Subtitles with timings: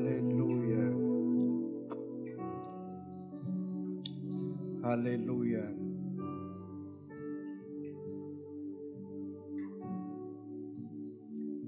[0.00, 0.92] Hallelujah.
[4.82, 5.70] Hallelujah.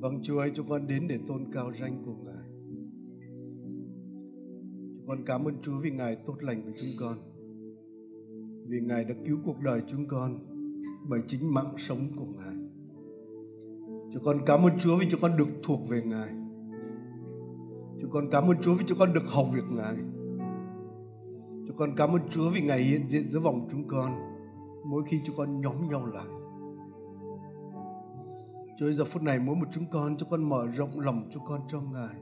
[0.00, 2.48] Vâng Chúa ơi, chúng con đến để tôn cao danh của Ngài.
[4.96, 7.18] Chúng con cảm ơn Chúa vì Ngài tốt lành với chúng con.
[8.66, 10.38] Vì Ngài đã cứu cuộc đời chúng con
[11.08, 12.56] bởi chính mạng sống của Ngài.
[14.12, 16.41] Chúng con cảm ơn Chúa vì chúng con được thuộc về Ngài.
[18.12, 19.94] Con cảm ơn Chúa vì chúng con được học việc Ngài.
[21.66, 24.32] Chúng con cảm ơn Chúa vì Ngài hiện diện giữa vòng chúng con
[24.84, 26.26] mỗi khi chúng con nhóm nhau lại.
[28.78, 31.44] Chúa ơi, giờ phút này mỗi một chúng con, chúng con mở rộng lòng chúng
[31.48, 32.14] con cho Ngài.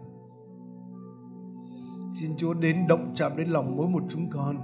[2.20, 4.56] Xin Chúa đến động chạm đến lòng mỗi một chúng con.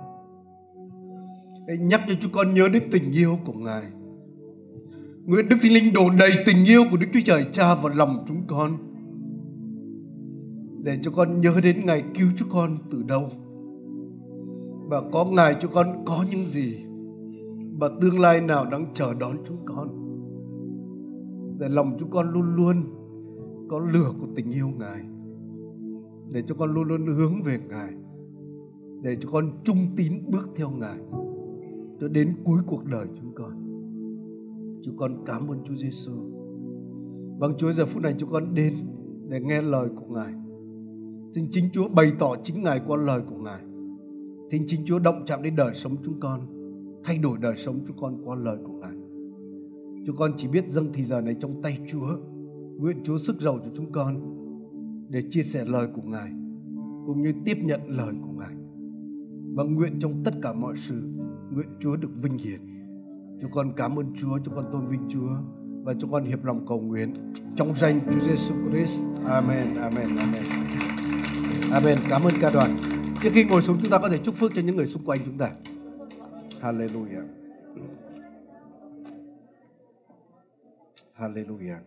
[1.69, 3.83] Hãy nhắc cho chúng con nhớ đến tình yêu của Ngài.
[5.25, 8.25] Nguyện Đức Thánh Linh đổ đầy tình yêu của Đức Chúa Trời Cha vào lòng
[8.29, 8.79] chúng con.
[10.87, 13.29] Để cho con nhớ đến ngày cứu chúng con từ đâu.
[14.89, 16.85] Và có Ngài cho con có những gì.
[17.79, 19.89] Và tương lai nào đang chờ đón chúng con.
[21.59, 22.77] Để lòng chúng con luôn luôn
[23.69, 25.01] có lửa của tình yêu Ngài.
[26.31, 27.93] Để cho con luôn luôn hướng về Ngài.
[29.03, 30.99] Để cho con trung tín bước theo Ngài
[32.01, 33.53] cho đến cuối cuộc đời chúng con.
[34.83, 36.13] Chúng con cảm ơn Chúa Giêsu
[37.39, 38.75] vâng Chúa giờ phút này chúng con đến
[39.29, 40.46] để nghe lời của Ngài
[41.37, 43.61] xin chính Chúa bày tỏ chính Ngài qua lời của Ngài
[44.51, 46.41] xin chính Chúa động chạm đến đời sống chúng con
[47.05, 48.93] thay đổi đời sống chúng con qua lời của Ngài
[50.07, 52.09] Chúng con chỉ biết dâng thì giờ này trong tay Chúa.
[52.79, 54.21] Nguyện Chúa sức giàu cho chúng con
[55.09, 56.31] để chia sẻ lời của Ngài
[57.07, 58.55] cũng như tiếp nhận lời của Ngài.
[59.55, 61.03] Và nguyện trong tất cả mọi sự,
[61.51, 62.61] nguyện Chúa được vinh hiển.
[63.41, 65.31] Chúng con cảm ơn Chúa, chúng con tôn vinh Chúa
[65.85, 67.15] và chúng con hiệp lòng cầu nguyện
[67.57, 69.01] trong danh Chúa Giêsu Christ.
[69.25, 70.96] Amen, amen, amen.
[71.73, 71.99] Amen.
[72.09, 72.77] Cảm ơn ca đoàn.
[73.23, 75.21] Trước khi ngồi xuống chúng ta có thể chúc phước cho những người xung quanh
[75.25, 75.51] chúng ta.
[76.61, 77.27] Hallelujah.
[81.19, 81.79] Hallelujah.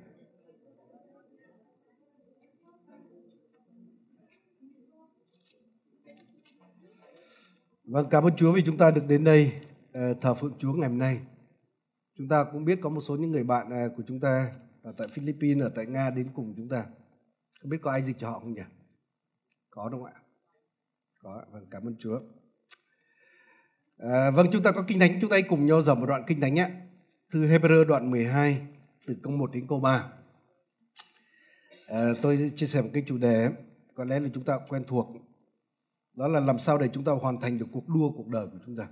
[7.83, 9.51] Vâng, cảm ơn Chúa vì chúng ta được đến đây
[9.93, 11.19] ờ, thờ phượng Chúa ngày hôm nay.
[12.17, 14.51] Chúng ta cũng biết có một số những người bạn ờ, của chúng ta
[14.83, 16.85] ở tại Philippines, ở tại Nga đến cùng chúng ta.
[17.61, 18.61] Không biết có ai dịch cho họ không nhỉ?
[19.69, 20.21] Có đúng không ạ?
[21.23, 22.19] Có, vâng, cảm ơn Chúa.
[23.97, 26.41] À, vâng, chúng ta có kinh thánh, chúng ta cùng nhau dòng một đoạn kinh
[26.41, 26.69] thánh nhé.
[27.31, 28.67] Thư Hebrew đoạn 12
[29.05, 30.11] từ câu 1 đến câu 3.
[31.87, 33.49] À, tôi chia sẻ một cái chủ đề
[33.95, 35.07] có lẽ là chúng ta quen thuộc.
[36.13, 38.57] Đó là làm sao để chúng ta hoàn thành được cuộc đua cuộc đời của
[38.65, 38.87] chúng ta.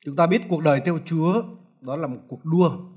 [0.00, 1.42] Chúng ta biết cuộc đời theo Chúa
[1.80, 2.95] đó là một cuộc đua.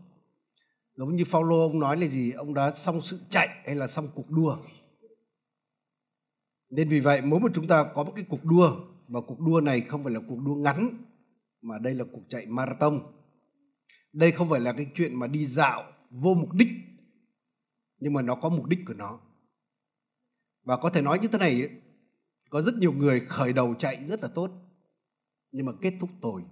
[0.99, 2.31] Giống như Phaolô ông nói là gì?
[2.31, 4.57] Ông đã xong sự chạy hay là xong cuộc đua.
[6.69, 8.75] Nên vì vậy mỗi một chúng ta có một cái cuộc đua
[9.07, 10.89] và cuộc đua này không phải là cuộc đua ngắn
[11.61, 12.99] mà đây là cuộc chạy marathon
[14.13, 16.67] đây không phải là cái chuyện mà đi dạo vô mục đích
[17.99, 19.19] nhưng mà nó có mục đích của nó
[20.63, 21.69] và có thể nói như thế này ấy,
[22.49, 24.51] có rất nhiều người khởi đầu chạy rất là tốt
[25.51, 26.43] nhưng mà kết thúc tồi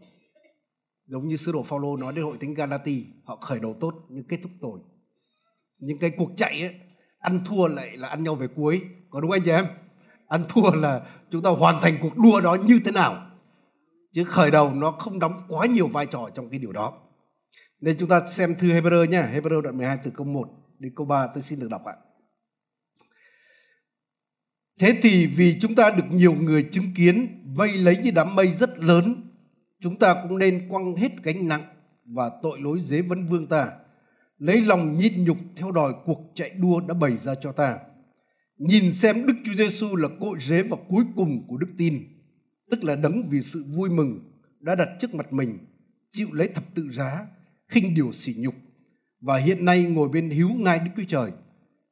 [1.08, 4.24] giống như sứ đồ Phaolô nói đến hội thánh Galati họ khởi đầu tốt nhưng
[4.24, 4.80] kết thúc tồi.
[5.80, 6.76] Những cái cuộc chạy ấy,
[7.20, 8.82] ăn thua lại là ăn nhau về cuối.
[9.10, 9.66] Có đúng anh chị em?
[10.28, 11.02] Ăn thua là
[11.32, 13.32] chúng ta hoàn thành cuộc đua đó như thế nào.
[14.14, 16.94] Chứ khởi đầu nó không đóng quá nhiều vai trò trong cái điều đó.
[17.82, 21.06] Nên chúng ta xem thư Hebrew nhé Hebrew đoạn 12 từ câu 1 đến câu
[21.06, 21.94] 3 tôi xin được đọc ạ.
[24.80, 28.48] Thế thì vì chúng ta được nhiều người chứng kiến vây lấy như đám mây
[28.48, 29.27] rất lớn,
[29.82, 31.66] chúng ta cũng nên quăng hết gánh nặng
[32.06, 33.72] và tội lỗi dế vấn vương ta,
[34.38, 37.80] lấy lòng nhịn nhục theo đòi cuộc chạy đua đã bày ra cho ta.
[38.58, 42.04] Nhìn xem Đức Chúa Giêsu là cội rễ và cuối cùng của đức tin,
[42.72, 44.20] tức là đấng vì sự vui mừng
[44.60, 45.58] đã đặt trước mặt mình,
[46.12, 47.28] chịu lấy thập tự giá,
[47.68, 48.56] khinh điều sỉ nhục
[49.22, 51.32] và hiện nay ngồi bên hiếu ngai Đức Chúa Trời.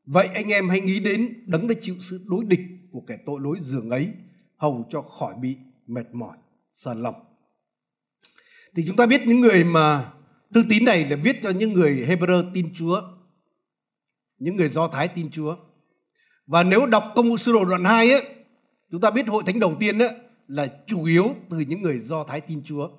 [0.06, 2.62] Vậy anh em hãy nghĩ đến đấng đã chịu sự đối địch
[2.92, 4.10] của kẻ tội lỗi dường ấy,
[4.58, 5.58] hầu cho khỏi bị
[5.88, 6.38] mệt mỏi,
[6.70, 7.16] sờn lòng.
[8.76, 10.12] Thì chúng ta biết những người mà
[10.54, 13.02] thư tín này là viết cho những người Hebrew tin Chúa,
[14.38, 15.56] những người Do Thái tin Chúa.
[16.48, 18.26] Và nếu đọc công vụ sơ đồ đoạn 2 ấy,
[18.92, 20.10] chúng ta biết hội thánh đầu tiên ấy,
[20.48, 22.90] là chủ yếu từ những người Do Thái tin Chúa.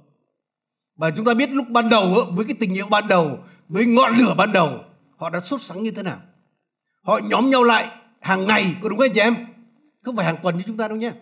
[0.96, 3.38] Và chúng ta biết lúc ban đầu với cái tình yêu ban đầu,
[3.68, 4.80] với ngọn lửa ban đầu,
[5.16, 6.18] họ đã xuất sáng như thế nào.
[7.02, 7.90] Họ nhóm nhau lại
[8.20, 9.34] hàng ngày, có đúng không anh chị em?
[10.02, 11.12] Không phải hàng tuần như chúng ta đâu nhé.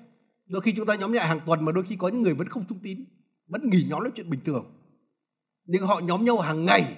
[0.47, 2.49] Đôi khi chúng ta nhóm lại hàng tuần mà đôi khi có những người vẫn
[2.49, 3.05] không trung tín,
[3.47, 4.65] vẫn nghỉ nhóm là chuyện bình thường.
[5.65, 6.97] Nhưng họ nhóm nhau hàng ngày.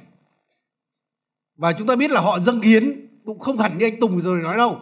[1.56, 4.42] Và chúng ta biết là họ dâng hiến cũng không hẳn như anh Tùng rồi
[4.42, 4.80] nói đâu.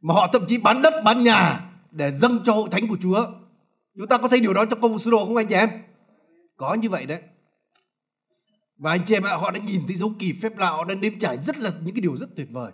[0.00, 3.26] mà họ thậm chí bán đất bán nhà để dâng cho hội thánh của Chúa.
[3.98, 5.70] Chúng ta có thấy điều đó trong công vụ sứ đồ không anh chị em?
[6.56, 7.22] Có như vậy đấy.
[8.76, 10.94] Và anh chị em ạ, họ đã nhìn thấy dấu kỳ phép lạ, họ đã
[10.94, 12.72] nếm trải rất là những cái điều rất tuyệt vời.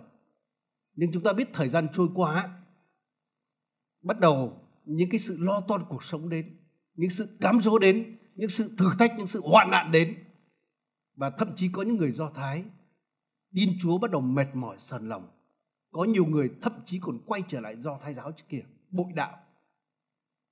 [0.95, 2.49] Nhưng chúng ta biết thời gian trôi qua,
[4.03, 6.57] bắt đầu những cái sự lo toan cuộc sống đến,
[6.97, 10.15] những sự cám dỗ đến, những sự thử thách, những sự hoạn nạn đến.
[11.15, 12.63] Và thậm chí có những người Do Thái
[13.55, 15.27] tin Chúa bắt đầu mệt mỏi sờn lòng.
[15.91, 19.05] Có nhiều người thậm chí còn quay trở lại Do Thái giáo trước kia, bội
[19.15, 19.37] đạo.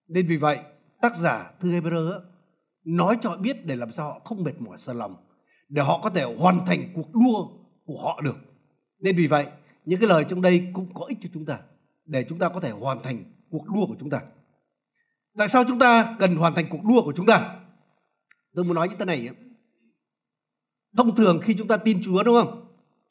[0.07, 0.59] Nên vì vậy,
[1.01, 2.21] tác giả thư Hebrew
[2.83, 5.15] nói cho họ biết để làm sao họ không mệt mỏi sờn lòng
[5.69, 7.47] để họ có thể hoàn thành cuộc đua
[7.85, 8.37] của họ được.
[8.99, 9.47] Nên vì vậy,
[9.85, 11.59] những cái lời trong đây cũng có ích cho chúng ta
[12.05, 14.21] để chúng ta có thể hoàn thành cuộc đua của chúng ta.
[15.37, 17.55] Tại sao chúng ta cần hoàn thành cuộc đua của chúng ta?
[18.55, 19.29] Tôi muốn nói như thế này.
[20.97, 22.65] Thông thường khi chúng ta tin Chúa đúng không?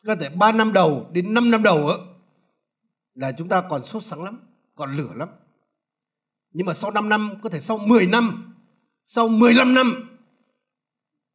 [0.07, 1.99] Có thể 3 năm đầu đến 5 năm đầu ấy,
[3.15, 4.41] là chúng ta còn sốt sắng lắm,
[4.75, 5.29] còn lửa lắm.
[6.53, 8.55] Nhưng mà sau 5 năm, có thể sau 10 năm,
[9.07, 10.15] sau 15 năm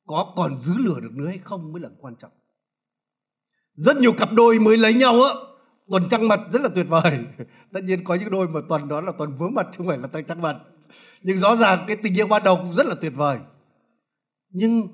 [0.09, 2.31] có còn giữ lửa được nữa hay không mới là quan trọng
[3.75, 5.33] rất nhiều cặp đôi mới lấy nhau á
[5.89, 7.19] tuần trăng mật rất là tuyệt vời
[7.73, 9.97] tất nhiên có những đôi mà tuần đó là tuần vướng mặt chứ không phải
[9.97, 10.59] là tuần trăng mật
[11.21, 13.39] nhưng rõ ràng cái tình yêu ban đầu cũng rất là tuyệt vời.
[14.49, 14.87] Nhưng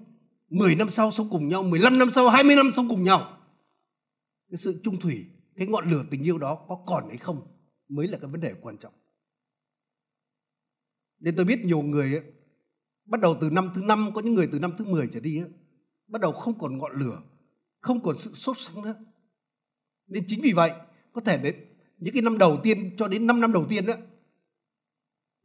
[0.50, 3.38] 10 năm sau sống cùng nhau 15 năm sau 20 năm sống cùng nhau
[4.50, 5.26] cái sự trung thủy
[5.56, 7.48] cái ngọn lửa tình yêu đó có còn hay không
[7.90, 8.94] mới là cái vấn đề quan trọng.
[11.20, 12.24] Nên tôi biết nhiều người ấy,
[13.06, 15.38] bắt đầu từ năm thứ năm có những người từ năm thứ 10 trở đi
[15.38, 15.50] ấy,
[16.08, 17.22] bắt đầu không còn ngọn lửa
[17.86, 18.96] không còn sự sốt sắng nữa.
[20.08, 20.72] Nên chính vì vậy
[21.14, 21.56] có thể đến
[21.98, 23.94] những cái năm đầu tiên cho đến 5 năm đầu tiên đó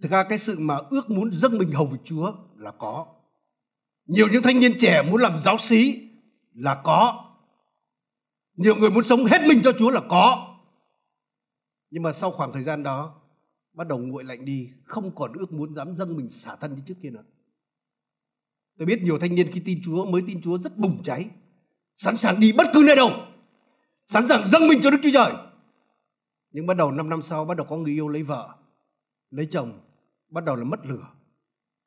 [0.02, 3.06] thực ra cái sự mà ước muốn dâng mình hầu với Chúa là có
[4.06, 6.08] nhiều những thanh niên trẻ muốn làm giáo sĩ
[6.54, 7.30] là có
[8.56, 10.56] nhiều người muốn sống hết mình cho Chúa là có
[11.90, 13.14] nhưng mà sau khoảng thời gian đó
[13.72, 16.82] bắt đầu nguội lạnh đi không còn ước muốn dám dâng mình xả thân như
[16.86, 17.24] trước kia nữa
[18.80, 21.30] Tôi biết nhiều thanh niên khi tin Chúa, mới tin Chúa rất bùng cháy.
[21.94, 23.10] Sẵn sàng đi bất cứ nơi đâu.
[24.06, 25.32] Sẵn sàng dâng mình cho Đức Chúa Trời.
[26.52, 28.54] Nhưng bắt đầu 5 năm sau, bắt đầu có người yêu lấy vợ,
[29.30, 29.80] lấy chồng,
[30.30, 31.06] bắt đầu là mất lửa.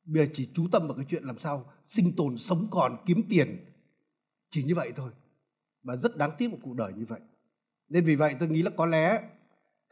[0.05, 3.23] Bây giờ chỉ chú tâm vào cái chuyện làm sao sinh tồn, sống còn, kiếm
[3.29, 3.65] tiền.
[4.49, 5.11] Chỉ như vậy thôi.
[5.83, 7.19] Và rất đáng tiếc một cuộc đời như vậy.
[7.89, 9.21] Nên vì vậy tôi nghĩ là có lẽ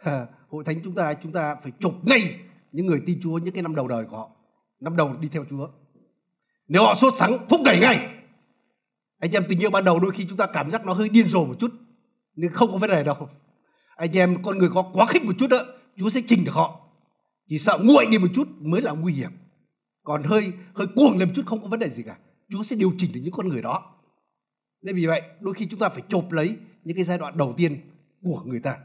[0.50, 2.39] hội thánh chúng ta chúng ta phải chụp ngay
[2.71, 4.31] những người tin Chúa những cái năm đầu đời của họ.
[4.80, 5.69] Năm đầu đi theo Chúa
[6.71, 8.09] nếu họ sốt sắng thúc đẩy ngay
[9.19, 11.27] anh em tình yêu ban đầu đôi khi chúng ta cảm giác nó hơi điên
[11.30, 11.71] rồ một chút
[12.36, 13.30] nhưng không có vấn đề đâu
[13.95, 15.57] anh em con người có quá khích một chút đó
[15.97, 16.81] chúa sẽ chỉnh được họ
[17.51, 19.31] chỉ sợ nguội đi một chút mới là nguy hiểm.
[20.03, 22.18] Còn hơi hơi cuồng lên một chút không có vấn đề gì cả.
[22.50, 23.95] Chúa sẽ điều chỉnh được những con người đó.
[24.81, 27.53] Nên vì vậy, đôi khi chúng ta phải chộp lấy những cái giai đoạn đầu
[27.57, 27.81] tiên
[28.24, 28.77] của người ta.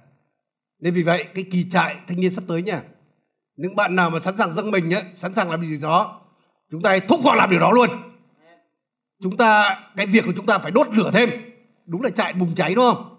[0.80, 2.82] Nên vì vậy, cái kỳ trại thanh niên sắp tới nha.
[3.56, 6.20] Những bạn nào mà sẵn sàng dâng mình nhé sẵn sàng làm gì đó,
[6.70, 7.88] chúng ta thúc họ làm điều đó luôn.
[9.22, 11.30] Chúng ta, cái việc của chúng ta phải đốt lửa thêm.
[11.86, 13.16] Đúng là chạy bùng cháy, đúng không?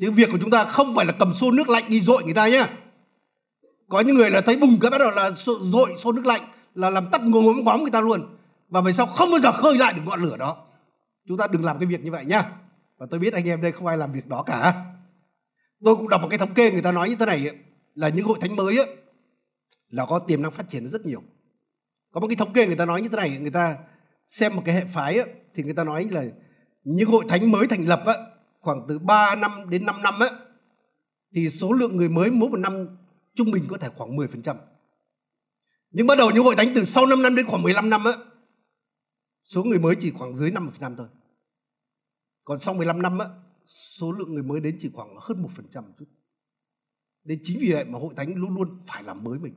[0.00, 2.34] Chứ việc của chúng ta không phải là cầm xô nước lạnh đi dội người
[2.34, 2.66] ta nhé
[3.88, 5.30] có những người là thấy bùng cái bắt đầu là
[5.60, 6.42] dội xô nước lạnh
[6.74, 8.36] là làm tắt ngốm bóng người ta luôn.
[8.68, 10.66] Và về sau không bao giờ khơi lại được ngọn lửa đó.
[11.28, 12.50] Chúng ta đừng làm cái việc như vậy nhá.
[12.98, 14.84] Và tôi biết anh em đây không ai làm việc đó cả.
[15.84, 17.50] Tôi cũng đọc một cái thống kê người ta nói như thế này
[17.94, 18.96] là những hội thánh mới ấy,
[19.90, 21.22] là có tiềm năng phát triển rất nhiều.
[22.12, 23.76] Có một cái thống kê người ta nói như thế này người ta
[24.26, 26.24] xem một cái hệ phái ấy, thì người ta nói là
[26.84, 28.16] những hội thánh mới thành lập ấy,
[28.60, 30.30] khoảng từ 3 năm đến 5 năm ấy,
[31.34, 32.86] thì số lượng người mới mỗi một năm
[33.36, 34.56] trung bình có thể khoảng 10%.
[35.90, 38.12] Nhưng bắt đầu những hội thánh từ sau 5 năm đến khoảng 15 năm á
[39.44, 41.08] số người mới chỉ khoảng dưới 5% thôi.
[42.44, 43.26] Còn sau 15 năm á
[43.66, 46.04] số lượng người mới đến chỉ khoảng hơn 1% một chút.
[47.24, 49.54] Nên chính vì vậy mà hội thánh luôn luôn phải làm mới mình.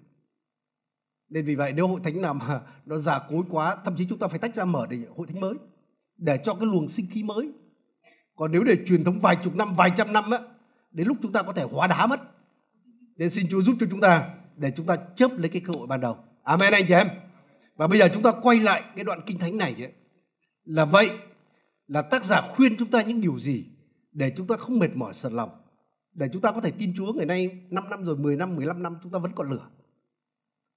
[1.29, 4.19] Nên vì vậy nếu hội thánh nào mà nó già cối quá, thậm chí chúng
[4.19, 5.53] ta phải tách ra mở để hội thánh mới
[6.17, 7.51] để cho cái luồng sinh khí mới.
[8.35, 10.39] Còn nếu để truyền thống vài chục năm, vài trăm năm á,
[10.91, 12.21] đến lúc chúng ta có thể hóa đá mất.
[13.19, 15.87] Nên xin Chúa giúp cho chúng ta để chúng ta chớp lấy cái cơ hội
[15.87, 16.17] ban đầu.
[16.43, 17.07] Amen anh chị em.
[17.75, 19.93] Và bây giờ chúng ta quay lại cái đoạn kinh thánh này ấy.
[20.63, 21.09] Là vậy
[21.87, 23.65] là tác giả khuyên chúng ta những điều gì
[24.11, 25.49] để chúng ta không mệt mỏi sờn lòng.
[26.13, 28.83] Để chúng ta có thể tin Chúa ngày nay 5 năm rồi, 10 năm, 15
[28.83, 29.69] năm chúng ta vẫn còn lửa.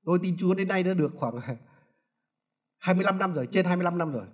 [0.04, 1.34] Tôi tin Chúa đến nay đã được khoảng
[2.78, 4.26] 25 năm rồi, trên 25 năm rồi.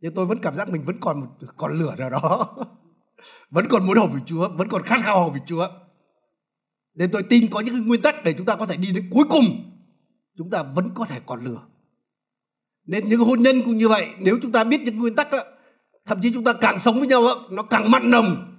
[0.00, 2.56] Nhưng tôi vẫn cảm giác mình vẫn còn một còn lửa nào đó.
[3.50, 5.68] vẫn còn muốn hầu vì Chúa, vẫn còn khát khao hầu vì Chúa.
[6.94, 9.24] Nên tôi tin có những nguyên tắc để chúng ta có thể đi đến cuối
[9.28, 9.44] cùng.
[10.38, 11.60] Chúng ta vẫn có thể còn lửa.
[12.86, 15.38] Nên những hôn nhân cũng như vậy, nếu chúng ta biết những nguyên tắc đó,
[16.06, 18.56] thậm chí chúng ta càng sống với nhau đó, nó càng mặn nồng.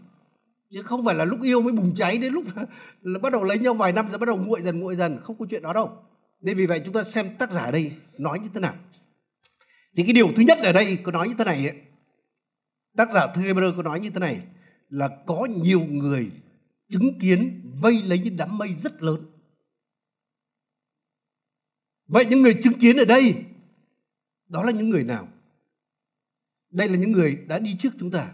[0.71, 2.43] chứ không phải là lúc yêu mới bùng cháy đến lúc
[3.01, 5.37] là bắt đầu lấy nhau vài năm rồi bắt đầu nguội dần nguội dần không
[5.39, 5.91] có chuyện đó đâu
[6.41, 8.73] nên vì vậy chúng ta xem tác giả ở đây nói như thế nào
[9.97, 11.81] thì cái điều thứ nhất ở đây có nói như thế này ấy,
[12.97, 14.39] tác giả thư Hebrew có nói như thế này
[14.89, 16.31] là có nhiều người
[16.89, 19.25] chứng kiến vây lấy những đám mây rất lớn.
[22.07, 23.43] Vậy những người chứng kiến ở đây,
[24.47, 25.27] đó là những người nào?
[26.69, 28.33] Đây là những người đã đi trước chúng ta.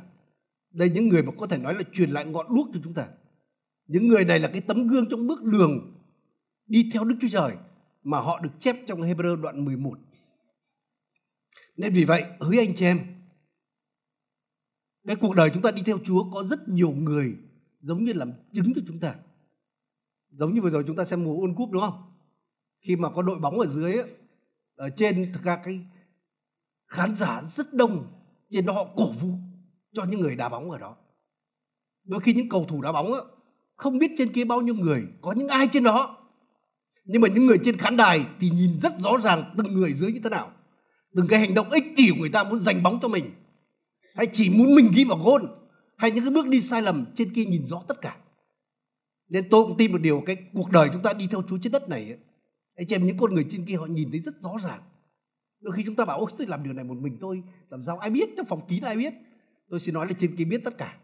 [0.71, 3.07] Đây những người mà có thể nói là truyền lại ngọn đuốc cho chúng ta.
[3.87, 6.01] Những người này là cái tấm gương trong bước đường
[6.65, 7.51] đi theo Đức Chúa Trời
[8.03, 9.97] mà họ được chép trong Hebrew đoạn 11
[11.77, 12.99] nên vì vậy, hỡi anh chị em
[15.07, 17.35] cái cuộc đời chúng ta đi theo Chúa có rất nhiều người
[17.81, 19.15] giống như làm chứng cho chúng ta.
[20.31, 22.03] Giống như vừa rồi chúng ta xem mùa World Cup đúng không?
[22.81, 24.09] Khi mà có đội bóng ở dưới ấy,
[24.75, 25.79] ở trên thực ra cái
[26.87, 28.07] khán giả rất đông
[28.49, 29.29] trên đó họ cổ vũ
[29.93, 30.95] cho những người đá bóng ở đó.
[32.03, 33.21] Đôi khi những cầu thủ đá bóng ấy,
[33.75, 36.17] không biết trên kia bao nhiêu người có những ai trên đó.
[37.05, 40.11] Nhưng mà những người trên khán đài thì nhìn rất rõ ràng từng người dưới
[40.11, 40.51] như thế nào.
[41.15, 43.31] Từng cái hành động ích kỷ của người ta muốn giành bóng cho mình
[44.15, 45.60] hay chỉ muốn mình ghi vào gôn
[46.01, 48.15] hay những cái bước đi sai lầm trên kia nhìn rõ tất cả.
[49.29, 51.71] Nên tôi cũng tin một điều cái cuộc đời chúng ta đi theo Chúa trên
[51.71, 52.17] đất này ấy,
[52.75, 54.81] anh chị em những con người trên kia họ nhìn thấy rất rõ ràng.
[55.59, 57.97] Đôi khi chúng ta bảo ôi tôi làm điều này một mình tôi làm sao
[57.97, 59.13] ai biết trong phòng kín ai biết?
[59.69, 60.97] Tôi xin nói là trên kia biết tất cả.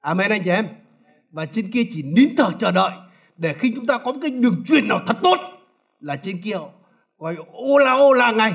[0.00, 0.66] Amen anh chị em.
[1.30, 2.92] Và trên kia chỉ nín thở chờ đợi
[3.36, 5.36] để khi chúng ta có một cái đường truyền nào thật tốt
[6.00, 6.56] là trên kia
[7.18, 8.52] gọi ô la ô la ngay.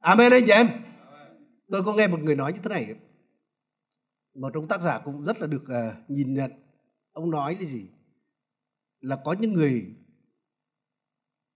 [0.00, 0.68] Amen anh chị em.
[1.70, 2.94] Tôi có nghe một người nói như thế này
[4.36, 6.50] một trong tác giả cũng rất là được uh, nhìn nhận.
[7.12, 7.86] Ông nói là gì?
[9.00, 9.94] Là có những người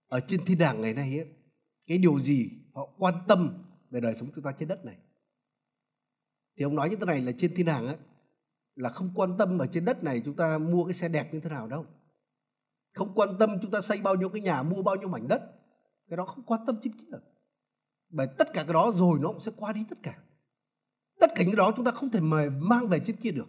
[0.07, 1.27] ở trên thiên đàng ngày nay ấy,
[1.87, 4.97] cái điều gì họ quan tâm về đời sống chúng ta trên đất này?
[6.57, 7.97] Thì ông nói như thế này là trên thiên đàng ấy,
[8.75, 11.39] là không quan tâm ở trên đất này chúng ta mua cái xe đẹp như
[11.39, 11.85] thế nào đâu.
[12.93, 15.41] Không quan tâm chúng ta xây bao nhiêu cái nhà mua bao nhiêu mảnh đất.
[16.09, 17.17] Cái đó không quan tâm trên kia
[18.09, 20.19] bởi tất cả cái đó rồi nó cũng sẽ qua đi tất cả
[21.21, 23.47] tất cả những đó chúng ta không thể mời mang về trên kia được.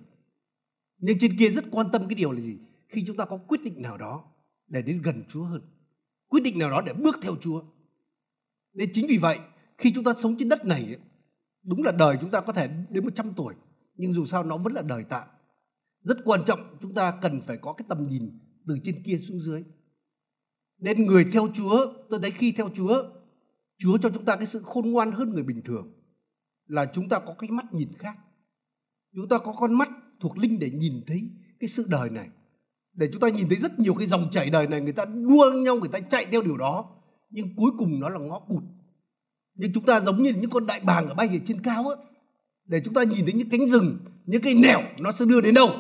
[0.99, 2.59] Nhưng trên kia rất quan tâm cái điều là gì?
[2.89, 4.25] Khi chúng ta có quyết định nào đó
[4.69, 5.63] để đến gần Chúa hơn,
[6.29, 7.63] quyết định nào đó để bước theo Chúa.
[8.75, 9.39] Nên chính vì vậy,
[9.79, 10.97] khi chúng ta sống trên đất này
[11.63, 13.55] đúng là đời chúng ta có thể đến 100 tuổi,
[13.97, 15.29] nhưng dù sao nó vẫn là đời tạm
[16.05, 19.41] rất quan trọng, chúng ta cần phải có cái tầm nhìn từ trên kia xuống
[19.41, 19.65] dưới.
[20.79, 23.03] Nên người theo Chúa, tôi thấy khi theo Chúa
[23.79, 25.93] Chúa cho chúng ta cái sự khôn ngoan hơn người bình thường
[26.73, 28.17] là chúng ta có cái mắt nhìn khác.
[29.15, 31.23] Chúng ta có con mắt thuộc linh để nhìn thấy
[31.61, 32.29] cái sự đời này.
[32.93, 35.53] Để chúng ta nhìn thấy rất nhiều cái dòng chảy đời này, người ta đua
[35.53, 36.91] nhau, người ta chạy theo điều đó.
[37.31, 38.63] Nhưng cuối cùng nó là ngõ cụt.
[39.55, 41.97] Nhưng chúng ta giống như những con đại bàng ở bay ở trên cao á,
[42.65, 45.55] để chúng ta nhìn thấy những cánh rừng, những cái nẻo nó sẽ đưa đến
[45.55, 45.71] đâu.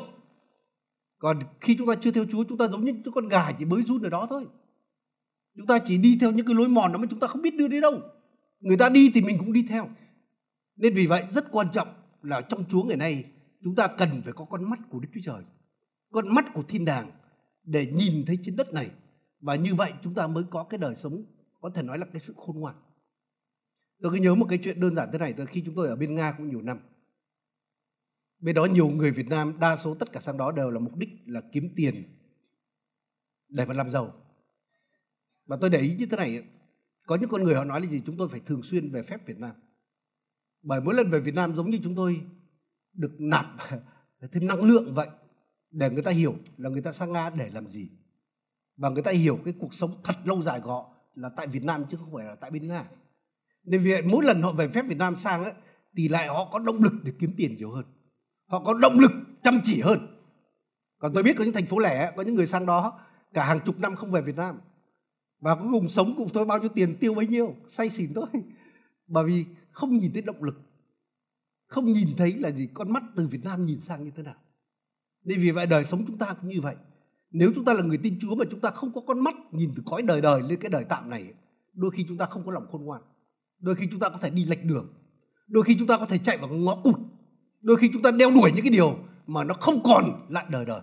[1.18, 3.64] Còn khi chúng ta chưa theo Chúa, chúng ta giống như những con gà chỉ
[3.64, 4.46] bới run ở đó thôi.
[5.56, 7.54] Chúng ta chỉ đi theo những cái lối mòn đó mà chúng ta không biết
[7.54, 8.00] đưa đến đâu.
[8.60, 9.88] Người ta đi thì mình cũng đi theo
[10.76, 13.24] nên vì vậy, rất quan trọng là trong Chúa ngày nay,
[13.62, 15.42] chúng ta cần phải có con mắt của Đức Chúa Trời,
[16.12, 17.10] con mắt của thiên đàng
[17.64, 18.90] để nhìn thấy trên đất này.
[19.40, 21.24] Và như vậy chúng ta mới có cái đời sống,
[21.60, 22.76] có thể nói là cái sự khôn ngoan.
[24.02, 25.96] Tôi cứ nhớ một cái chuyện đơn giản thế này từ khi chúng tôi ở
[25.96, 26.78] bên nga cũng nhiều năm.
[28.38, 30.96] Bên đó nhiều người việt nam, đa số tất cả sang đó đều là mục
[30.96, 32.04] đích là kiếm tiền
[33.48, 34.14] để mà làm giàu.
[35.46, 36.44] Và tôi để ý như thế này,
[37.06, 38.02] có những con người họ nói là gì?
[38.06, 39.52] Chúng tôi phải thường xuyên về phép việt nam
[40.62, 42.22] bởi mỗi lần về việt nam giống như chúng tôi
[42.92, 43.46] được nạp
[44.32, 45.08] thêm năng lượng vậy
[45.70, 47.90] để người ta hiểu là người ta sang nga để làm gì.
[48.76, 51.64] Và người ta hiểu cái cuộc sống thật lâu dài của họ là tại việt
[51.64, 52.84] nam chứ không phải là tại bên nga.
[53.64, 55.52] Nên vì mỗi lần họ về phép Việt Nam sang ấy,
[55.96, 57.84] thì lại họ có động lực để kiếm tiền nhiều hơn.
[58.46, 59.98] Họ có động lực chăm chỉ hơn.
[60.98, 63.00] Còn tôi biết có những thành phố lẻ có những người sang đó
[63.34, 64.60] cả hàng chục năm không về Việt Nam.
[65.40, 68.26] Và cuối cùng sống cùng tôi bao nhiêu tiền tiêu bấy nhiêu say xỉn thôi.
[69.06, 70.60] Bởi vì không nhìn thấy động lực.
[71.66, 74.36] Không nhìn thấy là gì con mắt từ Việt Nam nhìn sang như thế nào.
[75.24, 76.76] Nên vì vậy đời sống chúng ta cũng như vậy.
[77.30, 79.72] Nếu chúng ta là người tin Chúa mà chúng ta không có con mắt nhìn
[79.76, 81.34] từ cõi đời đời lên cái đời tạm này
[81.72, 83.02] đôi khi chúng ta không có lòng khôn ngoan.
[83.58, 84.94] Đôi khi chúng ta có thể đi lệch đường.
[85.46, 86.96] Đôi khi chúng ta có thể chạy vào ngõ cụt
[87.62, 90.64] đôi khi chúng ta đeo đuổi những cái điều mà nó không còn lại đời
[90.64, 90.80] đời.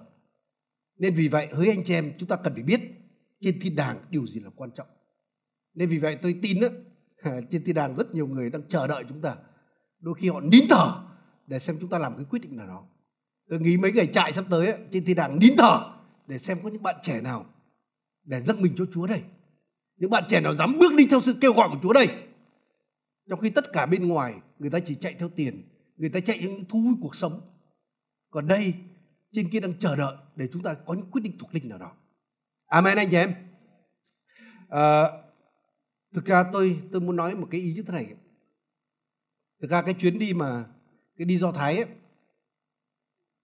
[0.97, 2.81] Nên vì vậy hỡi anh chị em chúng ta cần phải biết
[3.41, 4.87] trên thiên đàng điều gì là quan trọng.
[5.73, 6.67] Nên vì vậy tôi tin đó,
[7.51, 9.35] trên thiên đàng rất nhiều người đang chờ đợi chúng ta.
[9.99, 11.01] Đôi khi họ nín thở
[11.47, 12.83] để xem chúng ta làm cái quyết định nào đó.
[13.49, 15.93] Tôi nghĩ mấy ngày chạy sắp tới ấy, trên thiên đàng nín thở
[16.27, 17.45] để xem có những bạn trẻ nào
[18.23, 19.21] để dâng mình cho Chúa đây.
[19.97, 22.07] Những bạn trẻ nào dám bước đi theo sự kêu gọi của Chúa đây.
[23.29, 25.63] Trong khi tất cả bên ngoài người ta chỉ chạy theo tiền
[25.99, 27.41] người ta chạy những thú vui cuộc sống.
[28.29, 28.73] Còn đây
[29.31, 31.77] trên kia đang chờ đợi để chúng ta có những quyết định thuộc linh nào
[31.77, 31.91] đó.
[32.65, 33.33] Amen anh chị em.
[34.69, 35.03] À,
[36.13, 38.15] thực ra tôi tôi muốn nói một cái ý như thế này
[39.61, 40.65] thực ra cái chuyến đi mà,
[41.17, 41.87] cái đi do thái ấy,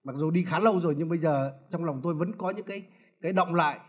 [0.04, 2.66] mặc dù đi khá lâu rồi nhưng bây giờ trong lòng tôi vẫn có những
[2.66, 2.86] cái
[3.20, 3.80] cái động lại.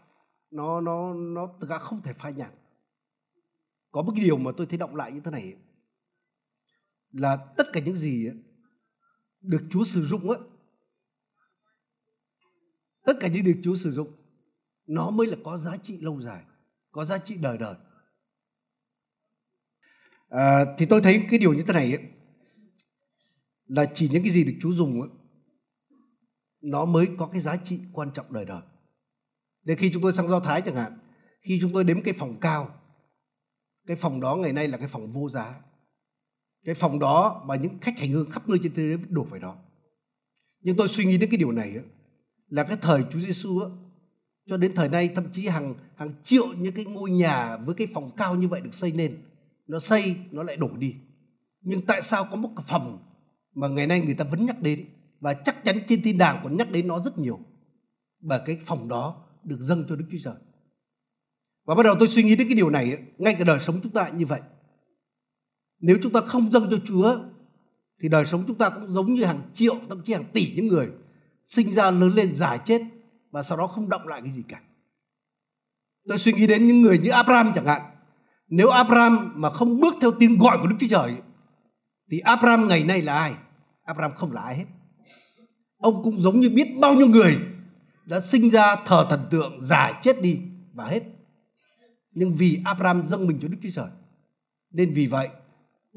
[0.51, 2.51] Nó nó nó thực ra không thể phai nhạt.
[3.91, 5.55] Có một cái điều mà tôi thấy động lại như thế này
[7.11, 8.29] là tất cả những gì
[9.41, 10.37] được Chúa sử dụng á
[13.07, 14.11] tất cả những điều Chúa sử dụng,
[14.87, 16.43] nó mới là có giá trị lâu dài,
[16.91, 17.75] có giá trị đời đời
[20.29, 22.03] à, thì tôi thấy cái điều như thế này ấy,
[23.67, 25.09] là chỉ những cái gì được Chúa dùng ấy,
[26.61, 28.61] nó mới có cái giá trị quan trọng đời đời.
[29.65, 30.97] Nên khi chúng tôi sang do thái chẳng hạn
[31.41, 32.77] khi chúng tôi đến cái phòng cao
[33.87, 35.55] cái phòng đó ngày nay là cái phòng vô giá.
[36.65, 39.39] Cái phòng đó mà những khách hành hương khắp nơi trên thế giới đổ về
[39.39, 39.55] đó.
[40.61, 41.83] Nhưng tôi suy nghĩ đến cái điều này ấy,
[42.47, 43.61] là cái thời Chúa Giêsu
[44.45, 47.87] cho đến thời nay thậm chí hàng hàng triệu những cái ngôi nhà với cái
[47.93, 49.21] phòng cao như vậy được xây nên
[49.67, 50.95] nó xây nó lại đổ đi.
[51.61, 52.99] Nhưng tại sao có một cái phòng
[53.55, 54.85] mà ngày nay người ta vẫn nhắc đến?
[55.19, 57.39] Và chắc chắn trên thiên đàng còn nhắc đến nó rất nhiều.
[58.21, 60.35] Và cái phòng đó được dâng cho Đức Chúa Trời.
[61.65, 63.91] Và bắt đầu tôi suy nghĩ đến cái điều này, ngay cả đời sống chúng
[63.91, 64.41] ta như vậy.
[65.79, 67.19] Nếu chúng ta không dâng cho Chúa,
[68.01, 70.67] thì đời sống chúng ta cũng giống như hàng triệu, thậm chí hàng tỷ những
[70.67, 70.89] người
[71.45, 72.81] sinh ra, lớn lên, già chết
[73.31, 74.61] và sau đó không động lại cái gì cả.
[76.07, 77.81] Tôi suy nghĩ đến những người như Abraham chẳng hạn
[78.47, 81.15] nếu Abraham mà không bước theo tiếng gọi của Đức Chúa Trời,
[82.11, 83.33] thì Abraham ngày nay là ai?
[83.83, 84.65] Abraham không là ai hết.
[85.77, 87.37] Ông cũng giống như biết bao nhiêu người
[88.05, 90.39] đã sinh ra thờ thần tượng, già chết đi
[90.73, 91.03] và hết.
[92.11, 93.89] Nhưng vì Abraham dâng mình cho Đức Chúa Trời,
[94.71, 95.29] nên vì vậy,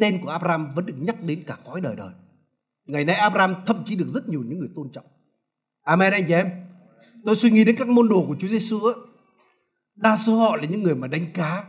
[0.01, 2.13] tên của Abraham vẫn được nhắc đến cả cõi đời đời.
[2.87, 5.07] Ngày nay Abraham thậm chí được rất nhiều những người tôn trọng.
[5.83, 6.51] Amen, anh chị em.
[7.25, 8.81] Tôi suy nghĩ đến các môn đồ của Chúa Giêsu
[9.95, 11.65] đa số họ là những người mà đánh cá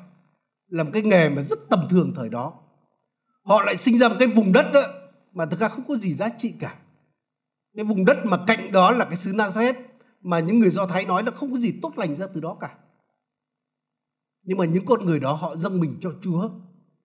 [0.72, 2.54] làm cái nghề mà rất tầm thường thời đó.
[3.44, 4.82] Họ lại sinh ra một cái vùng đất đó,
[5.34, 6.80] mà thực ra không có gì giá trị cả.
[7.76, 9.82] Cái vùng đất mà cạnh đó là cái xứ Nazareth
[10.22, 12.58] mà những người Do Thái nói là không có gì tốt lành ra từ đó
[12.60, 12.78] cả.
[14.44, 16.50] Nhưng mà những con người đó họ dâng mình cho Chúa.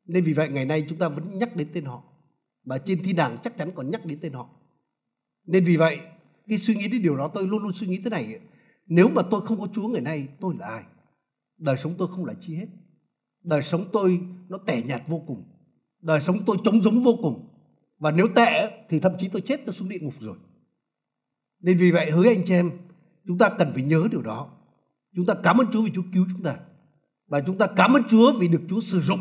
[0.04, 2.02] Nên vì vậy ngày nay chúng ta vẫn nhắc đến tên họ.
[2.64, 4.48] Và trên thi đàng chắc chắn còn nhắc đến tên họ.
[5.46, 6.00] Nên vì vậy
[6.46, 8.40] khi suy nghĩ đến điều đó tôi luôn luôn suy nghĩ thế này.
[8.86, 10.84] Nếu mà tôi không có Chúa ngày nay tôi là ai?
[11.58, 12.66] Đời sống tôi không là chi hết
[13.46, 15.44] đời sống tôi nó tẻ nhạt vô cùng.
[16.02, 17.48] Đời sống tôi trống giống vô cùng.
[17.98, 20.36] Và nếu tệ thì thậm chí tôi chết, tôi xuống địa ngục rồi.
[21.60, 22.70] Nên vì vậy hứa anh chị em,
[23.26, 24.48] chúng ta cần phải nhớ điều đó.
[25.16, 26.56] Chúng ta cảm ơn Chúa vì Chúa cứu chúng ta.
[27.26, 29.20] Và chúng ta cảm ơn Chúa vì được Chúa sử dụng.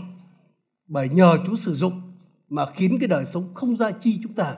[0.87, 2.01] Bởi nhờ Chúa sử dụng
[2.49, 4.57] mà khiến cái đời sống không gia chi chúng ta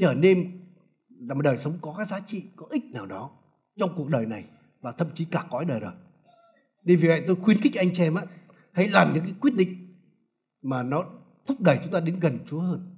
[0.00, 0.60] trở nên
[1.20, 3.30] là một đời sống có cái giá trị, có ích nào đó
[3.78, 4.44] trong cuộc đời này
[4.80, 5.92] và thậm chí cả cõi đời đời.
[6.84, 8.22] Nên vì vậy, tôi khuyến khích anh chị em á
[8.78, 9.96] hãy làm những cái quyết định
[10.62, 11.04] mà nó
[11.46, 12.96] thúc đẩy chúng ta đến gần Chúa hơn.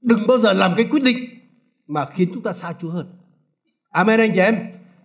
[0.00, 1.16] Đừng bao giờ làm cái quyết định
[1.86, 3.06] mà khiến chúng ta xa Chúa hơn.
[3.90, 4.58] Amen anh chị em.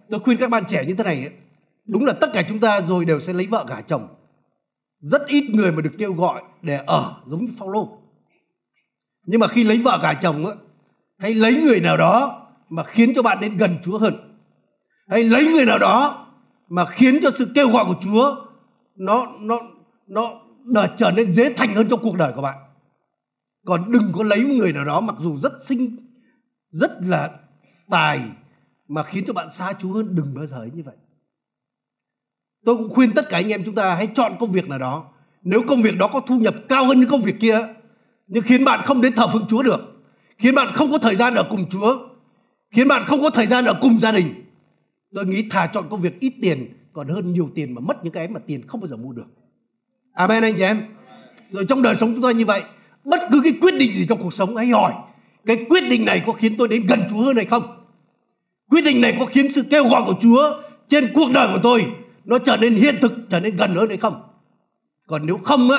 [0.09, 1.29] Tôi khuyên các bạn trẻ như thế này
[1.85, 4.07] đúng là tất cả chúng ta rồi đều sẽ lấy vợ gả chồng.
[4.99, 7.97] Rất ít người mà được kêu gọi để ở giống như Phaolô.
[9.25, 10.51] Nhưng mà khi lấy vợ gả chồng á
[11.17, 14.37] hãy lấy người nào đó mà khiến cho bạn đến gần Chúa hơn.
[15.09, 16.27] Hãy lấy người nào đó
[16.69, 18.35] mà khiến cho sự kêu gọi của Chúa
[18.95, 19.59] nó nó
[20.07, 22.57] nó đã trở nên dễ thành hơn trong cuộc đời của bạn.
[23.65, 25.97] Còn đừng có lấy một người nào đó mặc dù rất xinh,
[26.71, 27.29] rất là
[27.89, 28.21] tài
[28.87, 30.95] mà khiến cho bạn xa Chúa hơn, đừng bao giờ ấy như vậy.
[32.65, 35.05] Tôi cũng khuyên tất cả anh em chúng ta hãy chọn công việc nào đó.
[35.43, 37.59] Nếu công việc đó có thu nhập cao hơn những công việc kia,
[38.27, 39.79] nhưng khiến bạn không đến thờ phượng Chúa được,
[40.37, 42.07] khiến bạn không có thời gian ở cùng Chúa,
[42.71, 44.33] khiến bạn không có thời gian ở cùng gia đình,
[45.13, 48.13] tôi nghĩ thà chọn công việc ít tiền còn hơn nhiều tiền mà mất những
[48.13, 49.25] cái mà tiền không bao giờ mua được
[50.17, 50.81] amen anh chị em.
[51.51, 52.63] Rồi trong đời sống chúng ta như vậy,
[53.03, 54.93] bất cứ cái quyết định gì trong cuộc sống, hãy hỏi,
[55.45, 57.63] cái quyết định này có khiến tôi đến gần Chúa hơn hay không?
[58.69, 61.85] Quyết định này có khiến sự kêu gọi của Chúa trên cuộc đời của tôi
[62.25, 64.21] nó trở nên hiện thực, trở nên gần hơn hay không?
[65.07, 65.77] Còn nếu không á,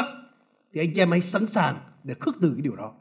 [0.75, 2.93] thì anh chị em hãy sẵn sàng để khước từ cái điều đó.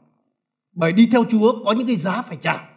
[0.72, 2.68] Bởi đi theo Chúa có những cái giá phải trả,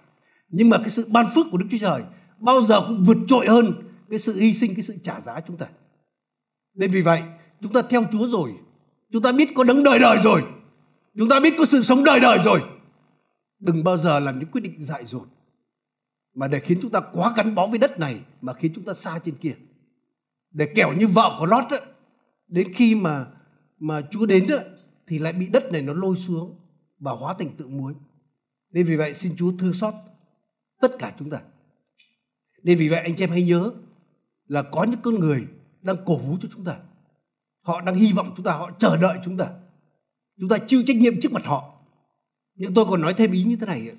[0.49, 2.01] nhưng mà cái sự ban phước của Đức Chúa Trời
[2.39, 3.73] bao giờ cũng vượt trội hơn
[4.09, 5.65] cái sự hy sinh, cái sự trả giá chúng ta.
[6.75, 7.21] Nên vì vậy
[7.61, 8.53] chúng ta theo Chúa rồi.
[9.11, 10.43] Chúng ta biết có đấng đời đời rồi.
[11.17, 12.61] Chúng ta biết có sự sống đời đời rồi.
[13.59, 15.27] Đừng bao giờ làm những quyết định dại dột
[16.33, 18.93] mà để khiến chúng ta quá gắn bó với đất này mà khiến chúng ta
[18.93, 19.55] xa trên kia.
[20.51, 21.81] Để kẻo như vợ của Lót ấy,
[22.47, 23.27] đến khi mà
[23.79, 24.65] mà Chúa đến ấy,
[25.07, 26.55] thì lại bị đất này nó lôi xuống
[26.99, 27.93] và hóa thành tự muối.
[28.71, 29.93] Nên vì vậy xin Chúa thương xót
[30.81, 31.41] tất cả chúng ta.
[32.63, 33.71] Nên vì vậy anh chị em hãy nhớ
[34.47, 35.47] là có những con người
[35.81, 36.77] đang cổ vũ cho chúng ta
[37.61, 39.47] họ đang hy vọng chúng ta, họ chờ đợi chúng ta.
[40.39, 41.77] Chúng ta chịu trách nhiệm trước mặt họ.
[42.55, 43.91] Nhưng tôi còn nói thêm ý như thế này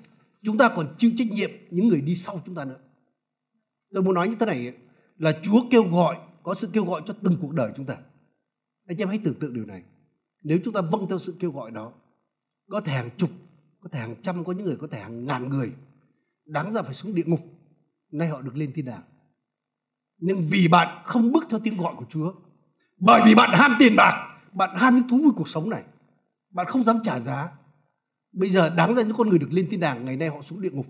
[0.43, 2.79] chúng ta còn chịu trách nhiệm những người đi sau chúng ta nữa.
[3.93, 4.73] Tôi muốn nói như thế này
[5.17, 7.97] là Chúa kêu gọi, có sự kêu gọi cho từng cuộc đời chúng ta.
[8.87, 9.83] Anh em hãy tưởng tượng điều này.
[10.41, 11.93] Nếu chúng ta vâng theo sự kêu gọi đó,
[12.69, 13.29] có thể hàng chục,
[13.79, 15.71] có thể hàng trăm, có những người, có thể hàng ngàn người
[16.45, 17.39] đáng ra phải xuống địa ngục.
[18.11, 19.03] Nay họ được lên thiên đàng.
[20.17, 22.33] Nhưng vì bạn không bước theo tiếng gọi của Chúa
[23.05, 25.83] bởi vì bạn ham tiền bạc, bạn ham những thú vui cuộc sống này.
[26.49, 27.49] Bạn không dám trả giá.
[28.31, 30.61] Bây giờ đáng ra những con người được lên thiên đàng, ngày nay họ xuống
[30.61, 30.87] địa ngục.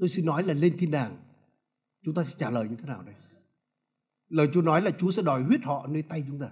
[0.00, 1.16] Tôi xin nói là lên thiên đàng,
[2.04, 3.14] chúng ta sẽ trả lời như thế nào đây?
[4.28, 6.50] Lời Chúa nói là Chúa sẽ đòi huyết họ nơi tay chúng ta.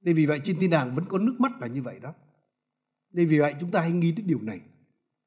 [0.00, 2.14] Nên vì vậy trên thiên đàng vẫn có nước mắt là như vậy đó.
[3.12, 4.60] Nên vì vậy chúng ta hãy nghĩ đến điều này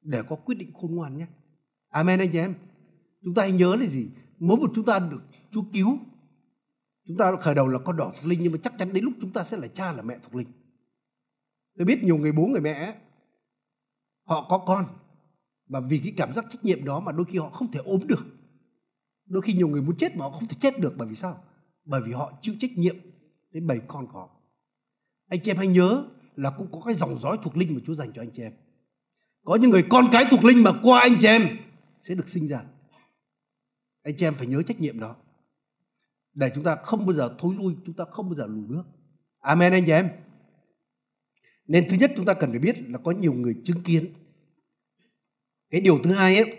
[0.02, 1.26] để có quyết định khôn ngoan nhé.
[1.88, 2.54] Amen anh chị em.
[3.24, 4.08] Chúng ta hãy nhớ là gì?
[4.38, 5.98] Mỗi một chúng ta được Chúa cứu
[7.06, 9.12] chúng ta khởi đầu là con đỏ thuộc linh, nhưng mà chắc chắn đến lúc
[9.20, 10.48] chúng ta sẽ là cha là mẹ thuộc linh.
[11.76, 12.94] Tôi biết nhiều người bố, người mẹ,
[14.24, 14.86] họ có con,
[15.66, 18.00] và vì cái cảm giác trách nhiệm đó mà đôi khi họ không thể ốm
[18.06, 18.26] được.
[19.26, 21.44] Đôi khi nhiều người muốn chết mà họ không thể chết được, bởi vì sao?
[21.84, 22.96] Bởi vì họ chịu trách nhiệm
[23.50, 24.30] đến bầy con của họ.
[25.28, 26.04] Anh chị em hãy nhớ
[26.36, 28.52] là cũng có cái dòng dõi thuộc linh mà Chúa dành cho anh chị em.
[29.44, 31.48] Có những người con cái thuộc linh mà qua anh chị em
[32.04, 32.64] sẽ được sinh ra.
[34.02, 35.16] Anh chị em phải nhớ trách nhiệm đó
[36.34, 38.82] để chúng ta không bao giờ thối lui chúng ta không bao giờ lùi bước.
[39.40, 40.08] Amen anh chị em.
[41.66, 44.12] Nên thứ nhất chúng ta cần phải biết là có nhiều người chứng kiến.
[45.70, 46.58] Cái điều thứ hai ấy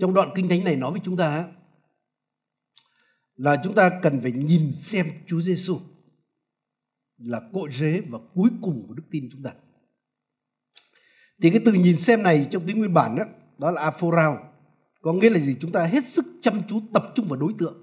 [0.00, 1.48] trong đoạn kinh thánh này nói với chúng ta
[3.36, 5.80] là chúng ta cần phải nhìn xem Chúa Giêsu
[7.18, 9.52] là cội rễ và cuối cùng của đức tin chúng ta.
[11.42, 13.24] Thì cái từ nhìn xem này trong tiếng nguyên bản đó,
[13.58, 14.52] đó là aphorao,
[15.00, 15.56] có nghĩa là gì?
[15.60, 17.81] Chúng ta hết sức chăm chú tập trung vào đối tượng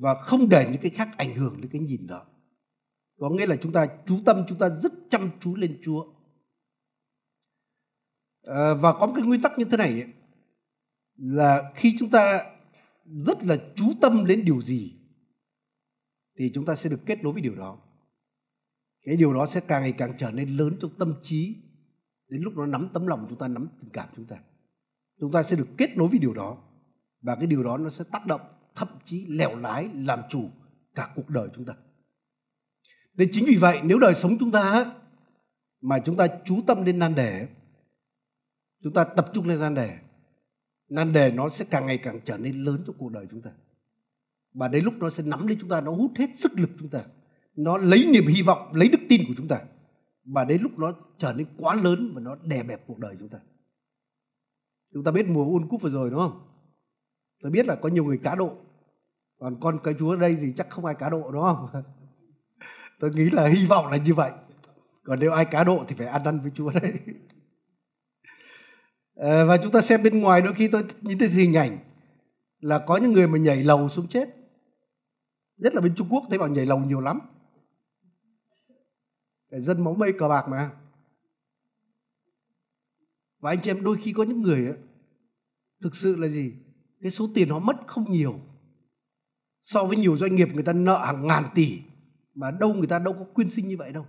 [0.00, 2.26] và không để những cái khác ảnh hưởng đến cái nhìn đó.
[3.18, 6.04] Có nghĩa là chúng ta chú tâm, chúng ta rất chăm chú lên Chúa.
[8.42, 10.12] À, và có một cái nguyên tắc như thế này ấy,
[11.16, 12.44] là khi chúng ta
[13.04, 14.92] rất là chú tâm đến điều gì
[16.38, 17.78] thì chúng ta sẽ được kết nối với điều đó
[19.04, 21.56] cái điều đó sẽ càng ngày càng trở nên lớn trong tâm trí
[22.28, 24.36] đến lúc nó nắm tấm lòng chúng ta nắm tình cảm chúng ta
[25.20, 26.58] chúng ta sẽ được kết nối với điều đó
[27.22, 28.40] và cái điều đó nó sẽ tác động
[28.80, 30.50] thậm chí lèo lái làm chủ
[30.94, 31.74] cả cuộc đời chúng ta.
[33.14, 34.92] Nên chính vì vậy, nếu đời sống chúng ta
[35.80, 37.48] mà chúng ta chú tâm lên nan đề
[38.82, 39.98] chúng ta tập trung lên nan đề
[40.88, 43.50] nan đề nó sẽ càng ngày càng trở nên lớn trong cuộc đời chúng ta.
[44.52, 46.88] Và đến lúc nó sẽ nắm lấy chúng ta, nó hút hết sức lực chúng
[46.88, 47.04] ta,
[47.56, 49.60] nó lấy niềm hy vọng, lấy đức tin của chúng ta,
[50.24, 53.28] và đến lúc nó trở nên quá lớn và nó đè bẹp cuộc đời chúng
[53.28, 53.38] ta.
[54.92, 56.40] Chúng ta biết mùa World Cup vừa rồi, đúng không?
[57.42, 58.56] Tôi biết là có nhiều người cá độ
[59.40, 61.68] còn con cái chúa ở đây thì chắc không ai cá độ đúng không?
[63.00, 64.32] Tôi nghĩ là hy vọng là như vậy.
[65.04, 66.92] Còn nếu ai cá độ thì phải ăn năn với chúa đấy.
[69.16, 71.78] À, và chúng ta xem bên ngoài đôi khi tôi nhìn thấy hình ảnh
[72.60, 74.28] là có những người mà nhảy lầu xuống chết.
[75.56, 77.20] Nhất là bên trung quốc thấy bảo nhảy lầu nhiều lắm.
[79.50, 80.70] Để dân máu mây cờ bạc mà.
[83.38, 84.76] Và anh chị em đôi khi có những người ấy,
[85.82, 86.52] thực sự là gì?
[87.02, 88.40] Cái số tiền họ mất không nhiều
[89.62, 91.80] so với nhiều doanh nghiệp người ta nợ hàng ngàn tỷ
[92.34, 94.06] mà đâu người ta đâu có quyên sinh như vậy đâu.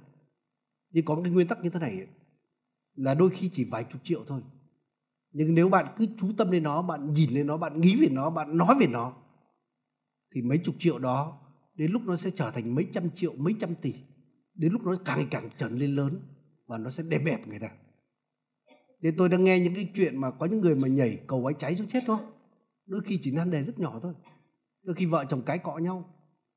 [0.91, 2.07] Nhưng có một cái nguyên tắc như thế này ấy,
[2.95, 4.41] là đôi khi chỉ vài chục triệu thôi.
[5.31, 8.07] Nhưng nếu bạn cứ chú tâm lên nó bạn nhìn lên nó bạn nghĩ về
[8.11, 9.13] nó bạn nói về nó
[10.35, 11.41] thì mấy chục triệu đó
[11.75, 13.93] đến lúc nó sẽ trở thành mấy trăm triệu mấy trăm tỷ.
[14.53, 16.19] Đến lúc nó càng ngày càng trở nên lớn
[16.67, 17.69] và nó sẽ đè bẹp người ta.
[19.01, 21.55] Nên tôi đang nghe những cái chuyện mà có những người mà nhảy cầu ái
[21.59, 22.17] cháy xuống chết thôi
[22.85, 24.13] đôi khi chỉ nan đề rất nhỏ thôi
[24.83, 26.13] đôi khi vợ chồng cái cọ nhau.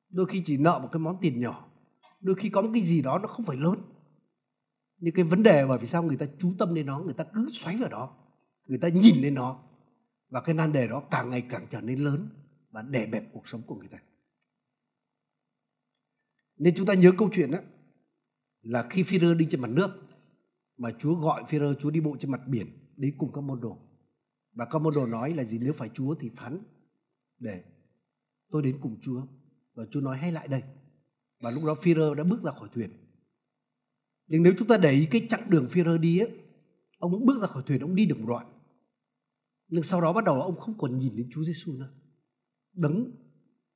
[0.09, 1.71] Đôi khi chỉ nợ một cái món tiền nhỏ.
[2.21, 3.79] Đôi khi có một cái gì đó nó không phải lớn.
[4.99, 7.25] Nhưng cái vấn đề bởi vì sao người ta chú tâm lên nó, người ta
[7.35, 8.17] cứ xoáy vào đó.
[8.67, 9.63] Người ta nhìn lên nó.
[10.29, 12.29] Và cái nan đề đó càng ngày càng trở nên lớn
[12.71, 13.99] và đè bẹp cuộc sống của người ta.
[16.57, 17.59] Nên chúng ta nhớ câu chuyện đó
[18.63, 19.91] là khi phi đi trên mặt nước,
[20.77, 23.79] mà Chúa gọi phi Chúa đi bộ trên mặt biển đi cùng các môn đồ.
[24.53, 25.59] Và các môn đồ nói là gì?
[25.59, 26.59] Nếu phải Chúa thì phán
[27.39, 27.65] để
[28.51, 29.27] tôi đến cùng Chúa
[29.75, 30.63] và Chúa nói, hay lại đây.
[31.43, 32.91] Và lúc đó phi đã bước ra khỏi thuyền.
[34.27, 36.31] Nhưng nếu chúng ta để ý cái chặng đường phi đi ấy,
[36.99, 38.47] ông bước ra khỏi thuyền, ông đi được một đoạn.
[39.69, 41.91] Nhưng sau đó bắt đầu ông không còn nhìn đến Chúa Giêsu nữa.
[42.73, 43.11] Đứng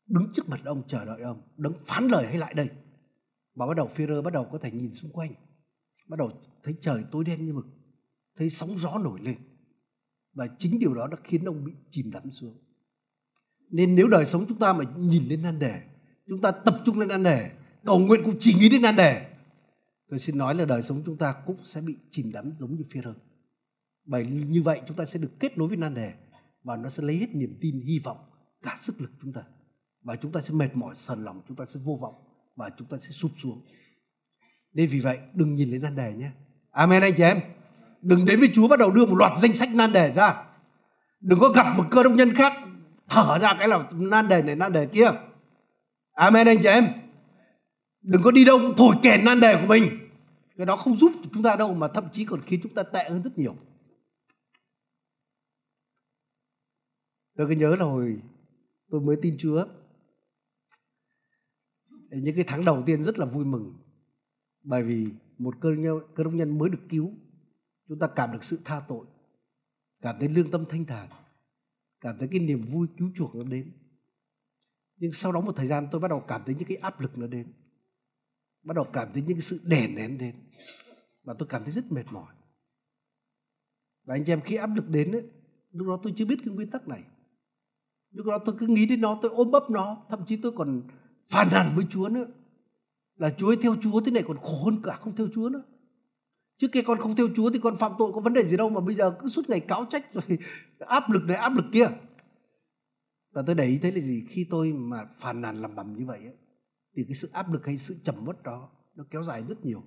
[0.06, 2.70] đứng trước mặt ông, chờ đợi ông, đứng phán lời, hay lại đây.
[3.54, 5.34] Và bắt đầu Führer bắt đầu có thể nhìn xung quanh.
[6.08, 7.66] Bắt đầu thấy trời tối đen như mực,
[8.36, 9.38] thấy sóng gió nổi lên.
[10.32, 12.58] Và chính điều đó đã khiến ông bị chìm đắm xuống
[13.70, 15.80] nên nếu đời sống chúng ta mà nhìn lên nan đề,
[16.28, 17.50] chúng ta tập trung lên nan đề,
[17.84, 19.26] cầu nguyện cũng chỉ nghĩ đến nan đề,
[20.10, 22.82] tôi xin nói là đời sống chúng ta cũng sẽ bị chìm đắm giống như
[22.90, 23.14] phi rơ
[24.08, 26.12] bởi như vậy chúng ta sẽ được kết nối với nan đề
[26.64, 28.16] và nó sẽ lấy hết niềm tin, hy vọng,
[28.62, 29.42] cả sức lực chúng ta.
[30.02, 32.14] Và chúng ta sẽ mệt mỏi, sờn lòng, chúng ta sẽ vô vọng
[32.56, 33.62] và chúng ta sẽ sụp xuống.
[34.72, 36.30] Nên vì vậy, đừng nhìn lên nan đề nhé.
[36.70, 37.40] Amen anh chị em.
[38.02, 40.44] Đừng đến với chúa bắt đầu đưa một loạt danh sách nan đề ra.
[41.20, 42.52] Đừng có gặp một cơ đốc nhân khác
[43.08, 45.10] thở ra cái là nan đề này nan đề kia.
[46.12, 46.84] Amen anh chị em.
[48.02, 49.84] Đừng có đi đâu cũng thổi kèn nan đề của mình.
[50.56, 53.08] Cái đó không giúp chúng ta đâu mà thậm chí còn khiến chúng ta tệ
[53.08, 53.56] hơn rất nhiều.
[57.36, 58.22] Tôi cứ nhớ là hồi
[58.90, 59.66] tôi mới tin chúa.
[62.10, 63.74] Những cái tháng đầu tiên rất là vui mừng.
[64.62, 67.12] Bởi vì một cơ nhân, cơ đốc nhân mới được cứu
[67.88, 69.06] chúng ta cảm được sự tha tội
[70.02, 71.08] cảm thấy lương tâm thanh thản
[72.00, 73.72] cảm thấy cái niềm vui cứu chuộc nó đến.
[74.96, 77.18] Nhưng sau đó một thời gian tôi bắt đầu cảm thấy những cái áp lực
[77.18, 77.52] nó đến.
[78.62, 80.34] Bắt đầu cảm thấy những cái sự đè nén đến.
[81.22, 82.34] Và tôi cảm thấy rất mệt mỏi.
[84.04, 85.22] Và anh chị em khi áp lực đến ấy,
[85.70, 87.04] lúc đó tôi chưa biết cái nguyên tắc này.
[88.10, 90.82] Lúc đó tôi cứ nghĩ đến nó tôi ôm ấp nó thậm chí tôi còn
[91.26, 92.26] phàn nàn với chúa nữa.
[93.16, 95.62] Là chúa ấy theo chúa thế này còn khổ hơn cả không theo chúa nữa
[96.58, 98.68] trước kia con không theo chúa thì con phạm tội có vấn đề gì đâu
[98.70, 100.38] mà bây giờ cứ suốt ngày cáo trách rồi
[100.78, 101.86] áp lực này áp lực kia.
[103.32, 104.26] Và tôi để ý thấy là gì?
[104.28, 106.34] Khi tôi mà phàn nàn làm bầm như vậy ấy,
[106.96, 109.82] thì cái sự áp lực hay sự trầm uất đó nó kéo dài rất nhiều.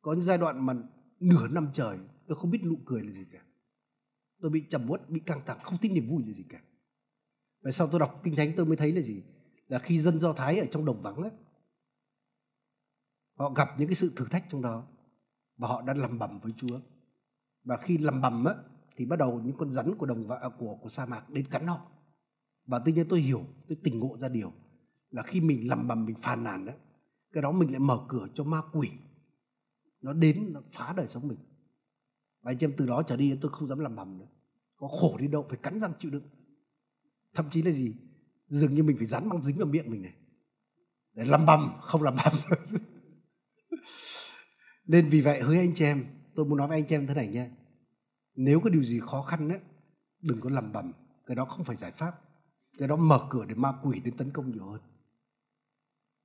[0.00, 0.74] Có những giai đoạn mà
[1.20, 3.42] nửa năm trời tôi không biết nụ cười là gì cả.
[4.40, 6.60] Tôi bị trầm uất bị căng thẳng không thích niềm vui là gì cả.
[7.62, 9.22] Và sau tôi đọc kinh thánh tôi mới thấy là gì?
[9.68, 11.30] Là khi dân do thái ở trong đồng vắng ấy
[13.38, 14.86] họ gặp những cái sự thử thách trong đó
[15.58, 16.80] và họ đã lầm bầm với Chúa.
[17.64, 18.54] Và khi lầm bầm á,
[18.96, 21.46] thì bắt đầu những con rắn của đồng vợ à, của của sa mạc đến
[21.46, 21.86] cắn họ.
[22.66, 24.52] Và tự nhiên tôi hiểu, tôi tỉnh ngộ ra điều
[25.10, 26.72] là khi mình lầm bầm, mình phàn nàn đó
[27.32, 28.90] cái đó mình lại mở cửa cho ma quỷ.
[30.00, 31.38] Nó đến, nó phá đời sống mình.
[32.42, 34.26] Và anh em từ đó trở đi, tôi không dám làm bầm nữa.
[34.76, 36.28] Có khổ đi đâu phải cắn răng chịu đựng.
[37.34, 37.94] Thậm chí là gì?
[38.48, 40.14] Dường như mình phải dán băng dính vào miệng mình này.
[41.12, 42.34] Để làm bầm, không làm bầm.
[44.88, 47.14] nên vì vậy hỡi anh chị em, tôi muốn nói với anh chị em thế
[47.14, 47.48] này nhé.
[48.34, 49.58] Nếu có điều gì khó khăn đấy
[50.22, 50.92] đừng có làm bầm,
[51.26, 52.20] cái đó không phải giải pháp.
[52.78, 54.80] Cái đó mở cửa để ma quỷ đến tấn công nhiều hơn.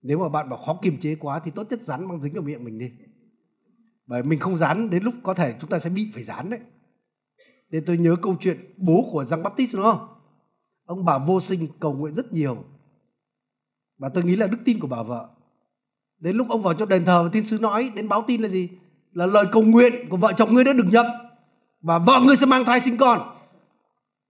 [0.02, 2.44] Nếu mà bạn bảo khó kiềm chế quá thì tốt nhất dán băng dính vào
[2.44, 2.92] miệng mình đi.
[4.06, 6.60] Bởi mình không dán, đến lúc có thể chúng ta sẽ bị phải dán đấy.
[7.70, 10.08] Nên tôi nhớ câu chuyện bố của Giang Baptist đúng không?
[10.86, 12.64] Ông bà vô sinh cầu nguyện rất nhiều.
[13.98, 15.33] Và tôi nghĩ là đức tin của bà vợ
[16.24, 18.48] đến lúc ông vào trong đền thờ và thiên sứ nói, đến báo tin là
[18.48, 18.70] gì?
[19.14, 21.06] Là lời cầu nguyện của vợ chồng ngươi đã được nhập
[21.82, 23.22] và vợ ngươi sẽ mang thai sinh con.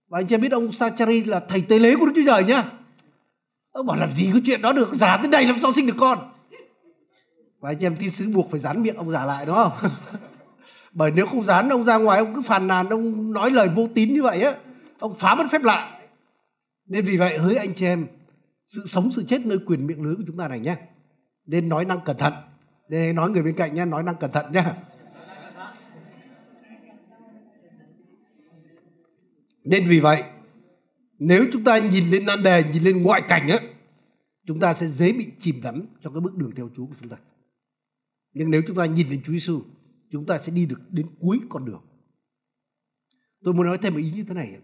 [0.08, 2.64] Và anh chị biết ông Sachari là thầy tế lễ của Đức Chúa Trời nhá.
[3.72, 5.94] Ông bảo làm gì cái chuyện đó được giả tới đây làm sao sinh được
[5.98, 6.18] con?
[7.60, 9.72] Và anh chị em tin sứ buộc phải dán miệng ông giả lại, đúng không?
[10.92, 13.88] Bởi nếu không dán ông ra ngoài, ông cứ phàn nàn, ông nói lời vô
[13.94, 14.54] tín như vậy á,
[14.98, 16.00] ông phá mất phép lạ.
[16.86, 18.06] Nên vì vậy, hỡi anh chị em,
[18.66, 20.76] sự sống, sự chết nơi quyền miệng lưới của chúng ta này nhé
[21.46, 22.32] nên nói năng cẩn thận.
[22.88, 24.64] Nên nói người bên cạnh nhé, nói năng cẩn thận nhé.
[29.64, 30.24] Nên vì vậy,
[31.18, 33.58] nếu chúng ta nhìn lên nan đề, nhìn lên ngoại cảnh á
[34.46, 37.10] chúng ta sẽ dễ bị chìm đắm trong cái bước đường theo Chúa của chúng
[37.10, 37.16] ta.
[38.32, 39.62] Nhưng nếu chúng ta nhìn lên Chúa Giêsu
[40.10, 41.82] chúng ta sẽ đi được đến cuối con đường.
[43.44, 44.60] Tôi muốn nói thêm một ý như thế này.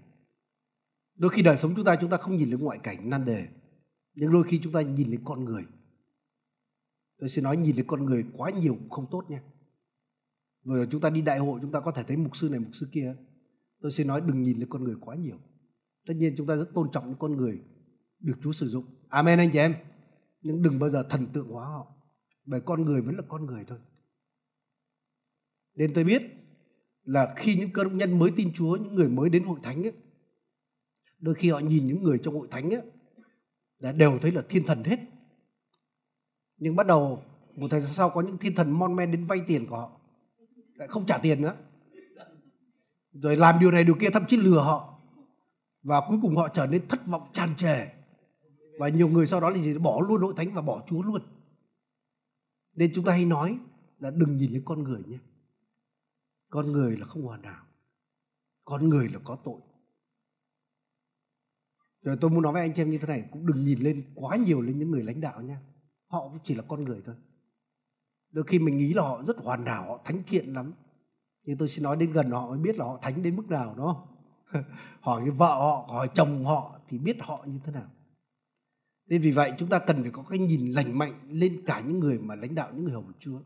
[1.14, 3.49] Đôi khi đời sống chúng ta chúng ta không nhìn lên ngoại cảnh, nan đề.
[4.14, 5.64] Nhưng đôi khi chúng ta nhìn lên con người
[7.20, 9.42] tôi sẽ nói nhìn lên con người quá nhiều cũng không tốt nha.
[10.64, 12.74] Vừa chúng ta đi đại hội chúng ta có thể thấy mục sư này mục
[12.74, 13.16] sư kia.
[13.80, 15.37] Tôi sẽ nói đừng nhìn lên con người quá nhiều.
[16.06, 17.61] Tất nhiên chúng ta rất tôn trọng những con người
[18.18, 18.85] được Chúa sử dụng.
[19.09, 19.74] Amen anh chị em.
[20.42, 21.94] Nhưng đừng bao giờ thần tượng hóa họ
[22.46, 23.78] bởi con người vẫn là con người thôi.
[25.74, 26.22] Nên tôi biết
[27.04, 29.83] là khi những cơ đốc nhân mới tin Chúa những người mới đến hội thánh
[29.83, 29.92] ấy,
[31.18, 32.83] đôi khi họ nhìn những người trong hội thánh ấy,
[33.78, 34.98] là đều thấy là thiên thần hết
[36.61, 37.23] nhưng bắt đầu
[37.57, 39.90] một thời gian sau có những thiên thần mon men đến vay tiền của họ.
[40.75, 41.57] Lại không trả tiền nữa.
[43.12, 45.01] Rồi làm điều này điều kia, thậm chí lừa họ.
[45.83, 47.87] Và cuối cùng họ trở nên thất vọng, tràn trề.
[48.79, 51.23] Và nhiều người sau đó là gì bỏ luôn hội thánh và bỏ chúa luôn.
[52.75, 53.59] Nên chúng ta hay nói
[53.99, 55.18] là đừng nhìn những con người nhé.
[56.51, 57.64] Con người là không hoàn hảo.
[58.64, 59.61] Con người là có tội.
[62.03, 64.05] Rồi tôi muốn nói với anh chị em như thế này, cũng đừng nhìn lên
[64.14, 65.61] quá nhiều lên những người lãnh đạo nha
[66.11, 67.14] họ cũng chỉ là con người thôi.
[68.31, 70.73] Đôi khi mình nghĩ là họ rất hoàn hảo họ thánh thiện lắm.
[71.44, 73.75] Nhưng tôi xin nói đến gần họ mới biết là họ thánh đến mức nào
[73.75, 74.07] đó
[75.01, 77.90] hỏi cái vợ họ hỏi chồng họ thì biết họ như thế nào.
[79.07, 82.01] Nên vì vậy chúng ta cần phải có cái nhìn lành mạnh lên cả những
[82.01, 83.40] người mà lãnh đạo những người hầu Chúa.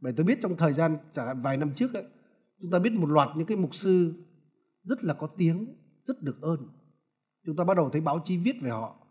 [0.00, 2.04] Bởi tôi biết trong thời gian chẳng hạn vài năm trước ấy,
[2.60, 4.24] chúng ta biết một loạt những cái mục sư
[4.84, 5.66] rất là có tiếng
[6.06, 6.68] rất được ơn.
[7.46, 9.07] Chúng ta bắt đầu thấy báo chí viết về họ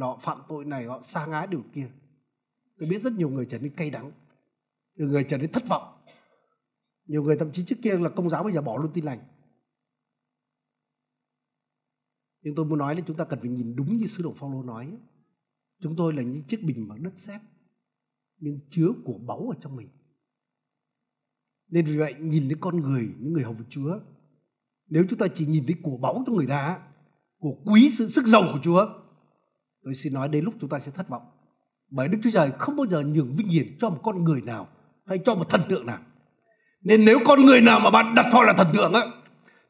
[0.00, 1.88] họ phạm tội này, họ xa ngã điều kia.
[2.78, 4.12] Tôi biết rất nhiều người trở nên cay đắng,
[4.96, 6.04] nhiều người trở nên thất vọng.
[7.06, 9.18] Nhiều người thậm chí trước kia là công giáo bây giờ bỏ luôn tin lành.
[12.42, 14.62] Nhưng tôi muốn nói là chúng ta cần phải nhìn đúng như sứ đồ Phaolô
[14.62, 14.96] nói.
[15.80, 17.40] Chúng tôi là những chiếc bình bằng đất sét
[18.38, 19.88] nhưng chứa của báu ở trong mình.
[21.68, 23.98] Nên vì vậy, nhìn đến con người, những người hầu việc Chúa,
[24.86, 26.82] nếu chúng ta chỉ nhìn thấy của báu trong người ta,
[27.38, 28.86] của quý sự sức giàu của Chúa
[29.86, 31.22] tôi xin nói đến lúc chúng ta sẽ thất vọng.
[31.90, 34.68] Bởi Đức Chúa Trời không bao giờ nhường vinh hiển cho một con người nào
[35.06, 35.98] hay cho một thần tượng nào.
[36.82, 39.00] Nên nếu con người nào mà bạn đặt họ là thần tượng á,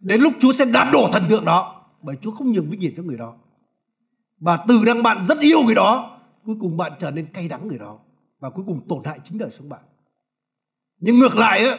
[0.01, 2.95] đến lúc Chúa sẽ đá đổ thần tượng đó, bởi Chúa không nhường vinh hiển
[2.97, 3.37] cho người đó.
[4.39, 7.69] Và từ đang bạn rất yêu người đó, cuối cùng bạn trở nên cay đắng
[7.69, 7.99] người đó
[8.41, 9.83] và cuối cùng tổn hại chính đời sống bạn.
[10.99, 11.79] Nhưng ngược lại á,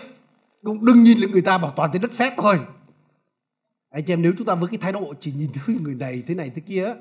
[0.63, 2.60] cũng đừng nhìn lại người ta bảo toàn thế đất sét thôi.
[3.89, 6.23] Anh chị em, nếu chúng ta với cái thái độ chỉ nhìn thấy người này,
[6.28, 6.93] thế này, thế kia á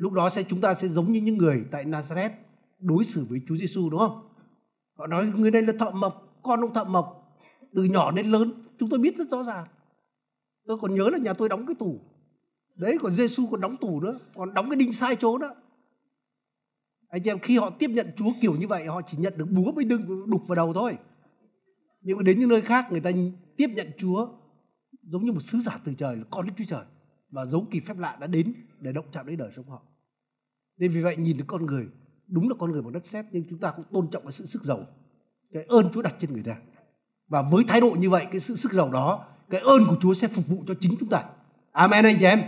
[0.00, 2.30] lúc đó sẽ chúng ta sẽ giống như những người tại Nazareth
[2.78, 4.28] đối xử với Chúa Giêsu đúng không?
[4.98, 7.36] Họ nói người này là thợ mộc, con ông thợ mộc
[7.74, 9.66] từ nhỏ đến lớn chúng tôi biết rất rõ ràng.
[10.66, 12.00] Tôi còn nhớ là nhà tôi đóng cái tủ.
[12.74, 15.54] Đấy còn Giêsu còn đóng tủ nữa, còn đóng cái đinh sai chỗ đó.
[17.08, 19.48] Anh chị em khi họ tiếp nhận Chúa kiểu như vậy họ chỉ nhận được
[19.50, 20.96] búa với đừng đục vào đầu thôi.
[22.00, 23.10] Nhưng mà đến những nơi khác người ta
[23.56, 24.28] tiếp nhận Chúa
[25.02, 26.84] giống như một sứ giả từ trời là con Đức Chúa Trời
[27.30, 29.82] và dấu kỳ phép lạ đã đến để động chạm đến đời sống họ.
[30.80, 31.86] Nên vì vậy nhìn được con người,
[32.26, 34.46] đúng là con người bằng đất sét, nhưng chúng ta cũng tôn trọng cái sự
[34.46, 34.86] sức giàu,
[35.52, 36.56] cái ơn Chúa đặt trên người ta.
[37.28, 40.14] Và với thái độ như vậy, cái sự sức giàu đó, cái ơn của Chúa
[40.14, 41.24] sẽ phục vụ cho chính chúng ta.
[41.72, 42.40] Amen anh chị em.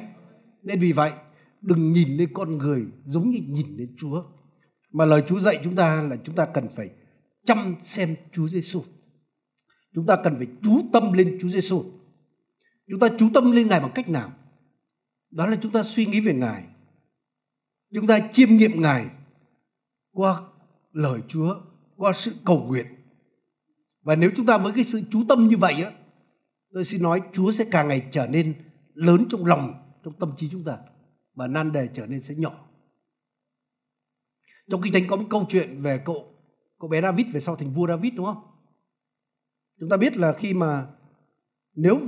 [0.62, 1.12] Nên vì vậy,
[1.60, 4.24] đừng nhìn lên con người giống như nhìn lên Chúa,
[4.92, 6.90] mà lời Chúa dạy chúng ta là chúng ta cần phải
[7.44, 8.82] chăm xem Chúa Giêsu
[9.94, 11.84] chúng ta cần phải chú tâm lên Chúa Giêsu
[12.90, 14.32] chúng ta chú tâm lên Ngài bằng cách nào?
[15.30, 16.64] Đó là chúng ta suy nghĩ về Ngài
[17.94, 19.06] chúng ta chiêm nghiệm Ngài
[20.12, 20.42] qua
[20.92, 21.60] lời Chúa,
[21.96, 22.86] qua sự cầu nguyện.
[24.02, 25.92] Và nếu chúng ta với cái sự chú tâm như vậy á,
[26.72, 28.54] tôi xin nói Chúa sẽ càng ngày trở nên
[28.94, 30.78] lớn trong lòng, trong tâm trí chúng ta
[31.34, 32.68] và nan đề trở nên sẽ nhỏ.
[34.70, 36.28] Trong kinh thánh có một câu chuyện về cậu
[36.78, 38.42] cậu bé David về sau thành vua David đúng không?
[39.80, 40.86] Chúng ta biết là khi mà
[41.74, 42.00] nếu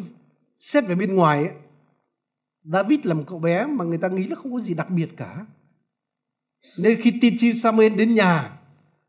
[0.61, 1.57] xét về bên ngoài ấy,
[2.63, 5.09] David là một cậu bé mà người ta nghĩ là không có gì đặc biệt
[5.17, 5.47] cả
[6.79, 8.51] nên khi tiên tri Samuel đến nhà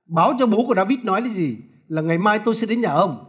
[0.05, 1.57] báo cho bố của David nói là gì?
[1.87, 3.25] Là ngày mai tôi sẽ đến nhà ông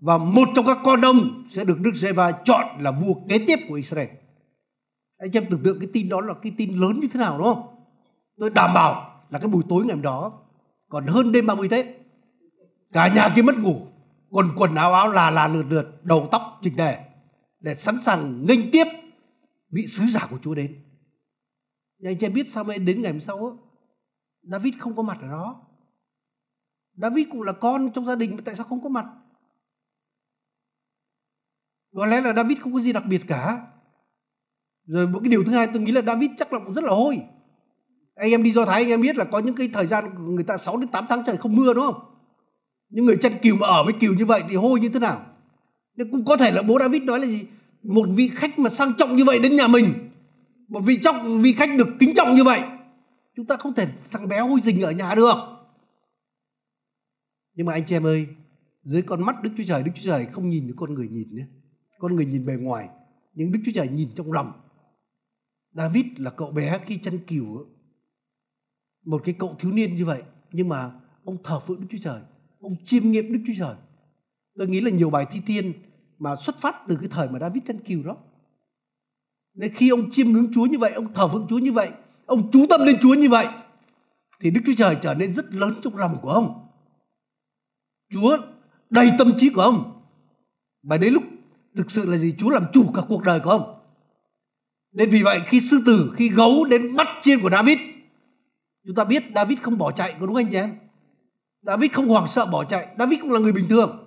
[0.00, 3.58] và một trong các con ông sẽ được Đức Giê-va chọn là vua kế tiếp
[3.68, 4.08] của Israel.
[5.18, 7.46] Anh em tưởng tượng cái tin đó là cái tin lớn như thế nào đúng
[7.46, 7.62] không?
[8.38, 10.32] Tôi đảm bảo là cái buổi tối ngày hôm đó
[10.88, 11.86] còn hơn đêm 30 Tết.
[12.92, 13.76] Cả nhà kia mất ngủ,
[14.30, 16.98] quần quần áo áo là là lượt lượt, đầu tóc chỉnh tề
[17.60, 18.84] để sẵn sàng nghênh tiếp
[19.70, 20.74] vị sứ giả của Chúa đến.
[22.02, 23.52] Nhưng anh chị biết sao mới đến ngày hôm sau á,
[24.42, 25.62] David không có mặt ở đó.
[26.96, 29.06] David cũng là con trong gia đình mà tại sao không có mặt?
[31.94, 33.66] Có lẽ là David không có gì đặc biệt cả.
[34.86, 36.90] Rồi một cái điều thứ hai tôi nghĩ là David chắc là cũng rất là
[36.90, 37.22] hôi.
[38.14, 40.44] Anh em đi do Thái anh em biết là có những cái thời gian người
[40.44, 42.00] ta 6 đến 8 tháng trời không mưa đúng không?
[42.88, 45.26] Những người chân kiều mà ở với kiều như vậy thì hôi như thế nào?
[45.96, 47.46] Nên cũng có thể là bố David nói là gì?
[47.82, 50.11] Một vị khách mà sang trọng như vậy đến nhà mình
[50.72, 52.62] một vị trọng vị khách được kính trọng như vậy,
[53.36, 55.34] chúng ta không thể thằng bé hôi dình ở nhà được.
[57.54, 58.26] Nhưng mà anh chị em ơi,
[58.84, 61.34] dưới con mắt Đức Chúa Trời, Đức Chúa Trời không nhìn như con người nhìn
[61.34, 61.46] nhé.
[61.98, 62.88] Con người nhìn bề ngoài,
[63.34, 64.52] nhưng Đức Chúa Trời nhìn trong lòng.
[65.72, 67.66] David là cậu bé khi chân cừu,
[69.04, 70.22] một cái cậu thiếu niên như vậy.
[70.52, 70.92] Nhưng mà
[71.24, 72.20] ông thờ phượng Đức Chúa Trời,
[72.60, 73.76] ông chiêm nghiệm Đức Chúa Trời.
[74.58, 75.72] Tôi nghĩ là nhiều bài thi thiên
[76.18, 78.16] mà xuất phát từ cái thời mà David chân cừu đó
[79.54, 81.90] nên khi ông chiêm ngưỡng Chúa như vậy, ông thờ phượng Chúa như vậy,
[82.26, 83.46] ông chú tâm lên Chúa như vậy,
[84.40, 86.66] thì Đức Chúa Trời trở nên rất lớn trong lòng của ông.
[88.12, 88.36] Chúa
[88.90, 90.02] đầy tâm trí của ông.
[90.82, 91.22] Và đến lúc
[91.76, 92.34] thực sự là gì?
[92.38, 93.78] Chúa làm chủ cả cuộc đời của ông.
[94.92, 97.78] Nên vì vậy khi sư tử, khi gấu đến bắt chiên của David,
[98.86, 100.74] chúng ta biết David không bỏ chạy, có đúng anh chị em?
[101.62, 104.06] David không hoảng sợ bỏ chạy, David cũng là người bình thường.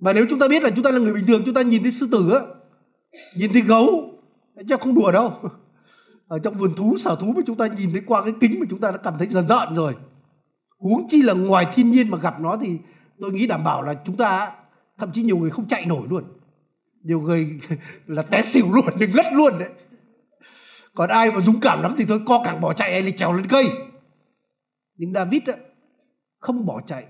[0.00, 1.82] Và nếu chúng ta biết là chúng ta là người bình thường, chúng ta nhìn
[1.82, 2.40] thấy sư tử á,
[3.36, 4.11] nhìn thấy gấu,
[4.68, 5.32] chứ không đùa đâu.
[6.28, 8.66] Ở trong vườn thú sở thú mà chúng ta nhìn thấy qua cái kính mà
[8.70, 9.96] chúng ta đã cảm thấy rợn rợn rồi.
[10.78, 12.78] Huống chi là ngoài thiên nhiên mà gặp nó thì
[13.20, 14.52] tôi nghĩ đảm bảo là chúng ta
[14.98, 16.24] thậm chí nhiều người không chạy nổi luôn.
[17.02, 17.60] Nhiều người
[18.06, 19.68] là té xỉu luôn đừng ngất luôn đấy.
[20.94, 23.32] Còn ai mà dũng cảm lắm thì thôi co cẳng bỏ chạy hay là trèo
[23.32, 23.64] lên cây.
[24.96, 25.54] Nhưng David á,
[26.38, 27.06] không bỏ chạy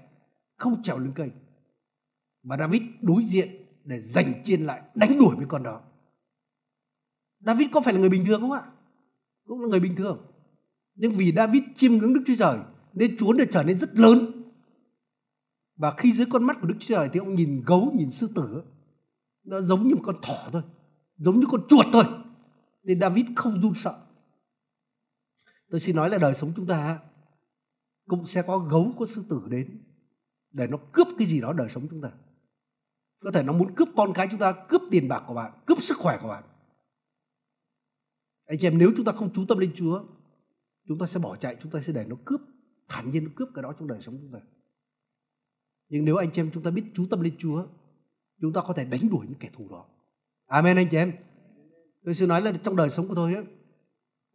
[0.63, 1.31] không trèo lên cây.
[2.43, 3.49] Mà David đối diện
[3.85, 5.81] để giành chiên lại đánh đuổi với con đó.
[7.47, 8.63] David có phải là người bình thường không ạ?
[9.47, 10.27] Cũng là người bình thường.
[10.95, 12.59] Nhưng vì David chiêm ngưỡng Đức Chúa Trời,
[12.93, 14.43] nên Chúa đã trở nên rất lớn.
[15.77, 18.29] Và khi dưới con mắt của Đức Chúa Trời thì ông nhìn gấu, nhìn sư
[18.35, 18.63] tử.
[19.45, 20.63] Nó giống như một con thỏ thôi,
[21.17, 22.05] giống như con chuột thôi.
[22.83, 24.07] Nên David không run sợ.
[25.71, 26.99] Tôi xin nói là đời sống chúng ta
[28.07, 29.83] cũng sẽ có gấu, có sư tử đến
[30.51, 32.11] để nó cướp cái gì đó đời sống chúng ta.
[33.21, 35.83] Có thể nó muốn cướp con cái chúng ta, cướp tiền bạc của bạn, cướp
[35.83, 36.43] sức khỏe của bạn
[38.53, 40.03] anh chị em nếu chúng ta không chú tâm lên Chúa
[40.89, 42.41] chúng ta sẽ bỏ chạy chúng ta sẽ để nó cướp
[42.89, 44.39] thản nhiên nó cướp cái đó trong đời sống chúng ta.
[45.89, 47.67] Nhưng nếu anh chị em chúng ta biết chú tâm lên Chúa
[48.41, 49.85] chúng ta có thể đánh đuổi những kẻ thù đó.
[50.47, 51.13] Amen anh chị em.
[52.05, 53.45] Tôi xin nói là trong đời sống của tôi ấy,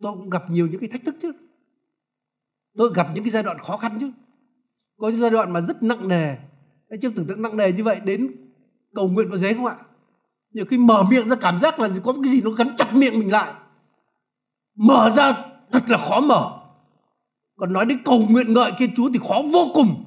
[0.02, 1.32] tôi cũng gặp nhiều những cái thách thức chứ.
[2.78, 4.12] Tôi gặp những cái giai đoạn khó khăn chứ.
[4.98, 6.36] Có những giai đoạn mà rất nặng nề.
[6.90, 8.36] Anh chị tưởng tượng nặng nề như vậy đến
[8.96, 9.78] cầu nguyện có dễ không ạ?
[10.52, 13.20] Nhiều khi mở miệng ra cảm giác là có cái gì nó gắn chặt miệng
[13.20, 13.54] mình lại
[14.78, 16.54] mở ra, thật là khó mở.
[17.56, 20.04] Còn nói đến cầu nguyện ngợi Thiên Chúa thì khó vô cùng.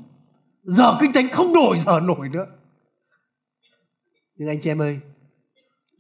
[0.63, 2.47] Giờ kinh thánh không nổi, giờ nổi nữa.
[4.35, 5.01] Nhưng anh chị em ơi,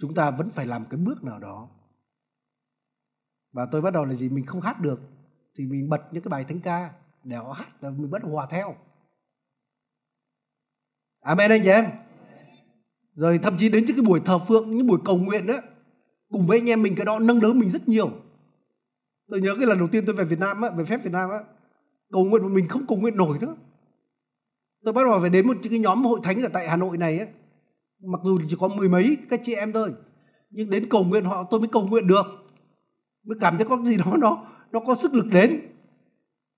[0.01, 1.68] chúng ta vẫn phải làm cái bước nào đó.
[3.53, 4.29] Và tôi bắt đầu là gì?
[4.29, 5.01] Mình không hát được,
[5.59, 6.91] thì mình bật những cái bài thánh ca
[7.25, 8.75] để họ hát và mình bắt hòa theo.
[11.21, 11.85] Amen anh chị em.
[13.14, 15.55] Rồi thậm chí đến những cái buổi thờ phượng, những buổi cầu nguyện đó
[16.31, 18.11] cùng với anh em mình cái đó nâng đỡ mình rất nhiều
[19.31, 21.31] tôi nhớ cái lần đầu tiên tôi về Việt Nam á, về phép Việt Nam
[21.31, 21.39] á,
[22.12, 23.55] cầu nguyện mà mình không cầu nguyện nổi nữa.
[24.85, 27.18] Tôi bắt đầu phải đến một cái nhóm hội thánh ở tại Hà Nội này
[27.18, 27.26] á.
[28.03, 29.93] Mặc dù chỉ có mười mấy các chị em thôi,
[30.51, 32.26] nhưng đến cầu nguyện họ tôi mới cầu nguyện được.
[33.24, 35.61] Mới cảm thấy có cái gì đó nó nó có sức lực đến.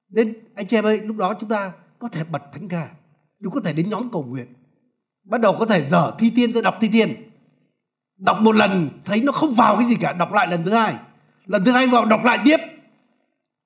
[0.09, 2.89] Nên anh chị em ơi, lúc đó chúng ta có thể bật thánh ca,
[3.43, 4.47] chúng có thể đến nhóm cầu nguyện.
[5.25, 7.31] Bắt đầu có thể dở thi tiên ra đọc thi tiên.
[8.19, 10.97] Đọc một lần, thấy nó không vào cái gì cả, đọc lại lần thứ hai
[11.47, 12.57] lần thứ hai vào đọc lại tiếp.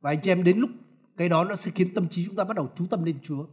[0.01, 0.71] Và anh chị em đến lúc
[1.17, 3.47] cái đó nó sẽ khiến tâm trí chúng ta bắt đầu chú tâm lên Chúa.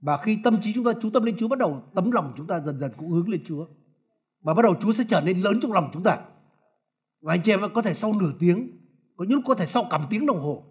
[0.00, 2.46] Và khi tâm trí chúng ta chú tâm lên Chúa, bắt đầu tấm lòng chúng
[2.46, 3.66] ta dần dần cũng hướng lên Chúa.
[4.42, 6.18] Và bắt đầu Chúa sẽ trở nên lớn trong lòng chúng ta.
[7.20, 8.70] Và anh chị em có thể sau nửa tiếng,
[9.16, 10.64] có những lúc có thể sau cả một tiếng đồng hồ,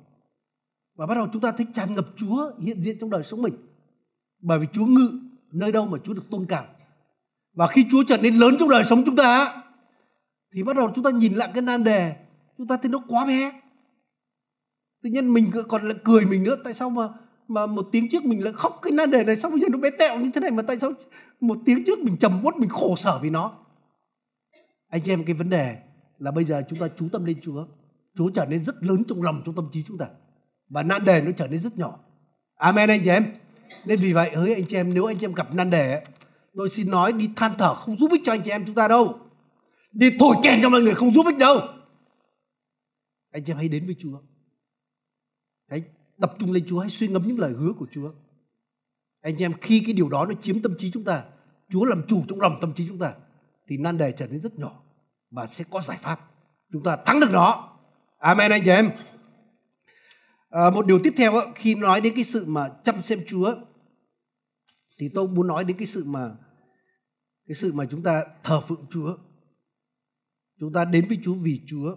[0.96, 3.54] và bắt đầu chúng ta thấy tràn ngập Chúa hiện diện trong đời sống mình.
[4.42, 5.20] Bởi vì Chúa ngự
[5.52, 6.66] nơi đâu mà Chúa được tôn cảm
[7.54, 9.62] và khi Chúa trở nên lớn trong đời sống chúng ta
[10.54, 12.16] thì bắt đầu chúng ta nhìn lại cái nan đề
[12.62, 13.52] chúng ta thấy nó quá bé.
[15.04, 17.10] Tự nhiên mình còn lại cười mình nữa, tại sao mà
[17.48, 19.78] mà một tiếng trước mình lại khóc cái nan đề này sao bây giờ nó
[19.78, 20.92] bé tẹo như thế này mà tại sao
[21.40, 23.54] một tiếng trước mình trầm uất, mình khổ sở vì nó?
[24.90, 25.78] Anh chị em, cái vấn đề
[26.20, 27.66] là bây giờ chúng ta chú tâm lên Chúa.
[28.18, 30.06] Chúa trở nên rất lớn trong lòng, trong tâm trí chúng ta.
[30.70, 32.00] Và nan đề nó trở nên rất nhỏ.
[32.56, 33.26] Amen, anh chị em.
[33.86, 36.04] Nên vì vậy, hỡi anh chị em, nếu anh chị em gặp nan đề
[36.56, 38.88] tôi xin nói đi than thở không giúp ích cho anh chị em chúng ta
[38.88, 39.20] đâu.
[39.92, 41.60] Đi thổi kèn cho mọi người không giúp ích đâu
[43.32, 44.22] anh chị em hãy đến với Chúa.
[45.70, 45.84] Hãy
[46.20, 48.12] tập trung lên Chúa hãy suy ngẫm những lời hứa của Chúa.
[49.22, 51.26] Anh chị em khi cái điều đó nó chiếm tâm trí chúng ta
[51.70, 53.14] Chúa làm chủ trong lòng tâm trí chúng ta
[53.68, 54.84] thì nan đề trở nên rất nhỏ
[55.32, 56.32] và sẽ có giải pháp.
[56.72, 57.78] Chúng ta thắng được nó.
[58.18, 58.92] Amen anh chị em.
[60.50, 63.56] À, một điều tiếp theo khi nói đến cái sự mà chăm xem Chúa
[64.98, 66.36] thì tôi muốn nói đến cái sự mà
[67.48, 69.18] cái sự mà chúng ta thờ phượng Chúa.
[70.60, 71.96] Chúng ta đến với Chúa vì Chúa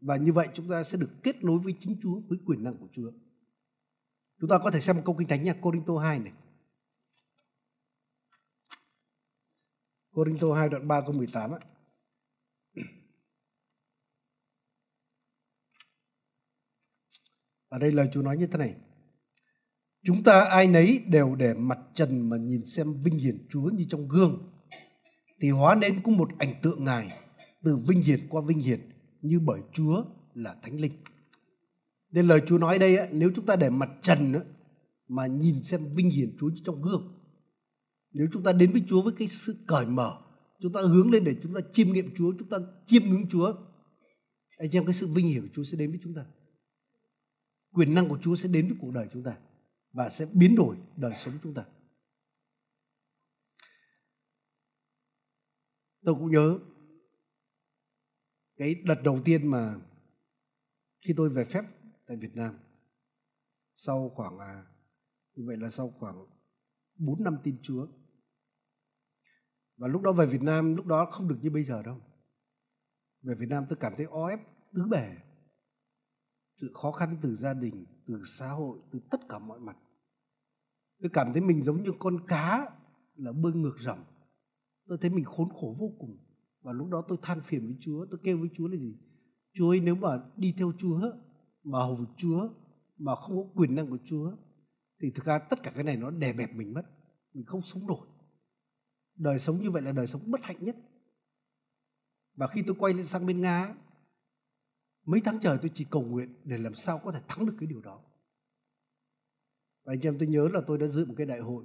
[0.00, 2.76] và như vậy chúng ta sẽ được kết nối với chính Chúa với quyền năng
[2.76, 3.10] của Chúa
[4.40, 6.32] chúng ta có thể xem một câu kinh thánh nha, Corinto 2 này
[10.18, 11.58] Corinto 2 đoạn 3 câu 18 á.
[17.68, 18.74] Ở đây lời Chúa nói như thế này.
[20.04, 23.86] Chúng ta ai nấy đều để mặt trần mà nhìn xem vinh hiển Chúa như
[23.90, 24.52] trong gương.
[25.40, 27.20] Thì hóa nên cũng một ảnh tượng Ngài
[27.62, 28.80] từ vinh hiển qua vinh hiển
[29.22, 30.04] như bởi Chúa
[30.34, 30.92] là Thánh Linh.
[32.10, 34.34] Nên lời Chúa nói đây nếu chúng ta để mặt trần
[35.08, 37.14] mà nhìn xem vinh hiển Chúa trong gương.
[38.12, 40.20] Nếu chúng ta đến với Chúa với cái sự cởi mở,
[40.60, 43.54] chúng ta hướng lên để chúng ta chiêm nghiệm Chúa, chúng ta chiêm ngưỡng Chúa.
[44.56, 46.24] Anh em cái sự vinh hiển của Chúa sẽ đến với chúng ta
[47.78, 49.36] quyền năng của Chúa sẽ đến với cuộc đời chúng ta
[49.92, 51.64] và sẽ biến đổi đời sống chúng ta.
[56.04, 56.58] Tôi cũng nhớ
[58.58, 59.80] cái đợt đầu tiên mà
[61.00, 61.64] khi tôi về phép
[62.06, 62.58] tại Việt Nam
[63.74, 64.66] sau khoảng à,
[65.34, 66.26] như vậy là sau khoảng
[66.98, 67.86] 4 năm tin Chúa.
[69.76, 72.00] Và lúc đó về Việt Nam lúc đó không được như bây giờ đâu.
[73.22, 74.40] Về Việt Nam tôi cảm thấy o ép
[74.74, 75.16] tứ bề
[76.60, 79.76] sự khó khăn từ gia đình từ xã hội từ tất cả mọi mặt.
[81.00, 82.70] Tôi cảm thấy mình giống như con cá
[83.14, 84.04] là bơi ngược dòng.
[84.86, 86.27] Tôi thấy mình khốn khổ vô cùng
[86.68, 88.96] và lúc đó tôi than phiền với Chúa, tôi kêu với Chúa là gì?
[89.52, 91.00] Chúa ơi, nếu mà đi theo Chúa,
[91.64, 92.48] mà hầu Chúa,
[92.98, 94.32] mà không có quyền năng của Chúa,
[95.00, 96.82] thì thực ra tất cả cái này nó đè bẹp mình mất.
[97.34, 98.06] Mình không sống nổi.
[99.16, 100.76] Đời sống như vậy là đời sống bất hạnh nhất.
[102.34, 103.74] Và khi tôi quay lên sang bên Nga,
[105.06, 107.66] mấy tháng trời tôi chỉ cầu nguyện để làm sao có thể thắng được cái
[107.66, 108.00] điều đó.
[109.84, 111.64] Và anh em tôi nhớ là tôi đã dự một cái đại hội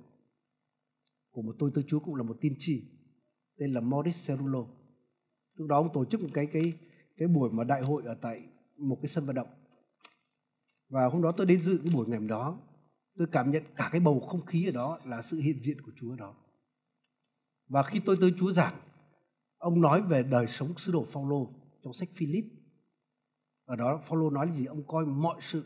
[1.32, 2.84] của một tôi tôi chúa cũng là một tiên tri,
[3.58, 4.68] tên là Maurice Cerulo
[5.56, 6.74] lúc đó ông tổ chức một cái cái
[7.18, 8.42] cái buổi mà đại hội ở tại
[8.78, 9.50] một cái sân vận động.
[10.90, 12.60] Và hôm đó tôi đến dự cái buổi ngày hôm đó
[13.18, 15.92] tôi cảm nhận cả cái bầu không khí ở đó là sự hiện diện của
[15.96, 16.36] Chúa đó.
[17.68, 18.76] Và khi tôi tới Chúa giảng
[19.58, 21.50] ông nói về đời sống sứ đồ Phaolô
[21.84, 22.46] trong sách Philip.
[23.66, 24.66] Ở đó Phaolô nói là gì?
[24.66, 25.64] Ông coi mọi sự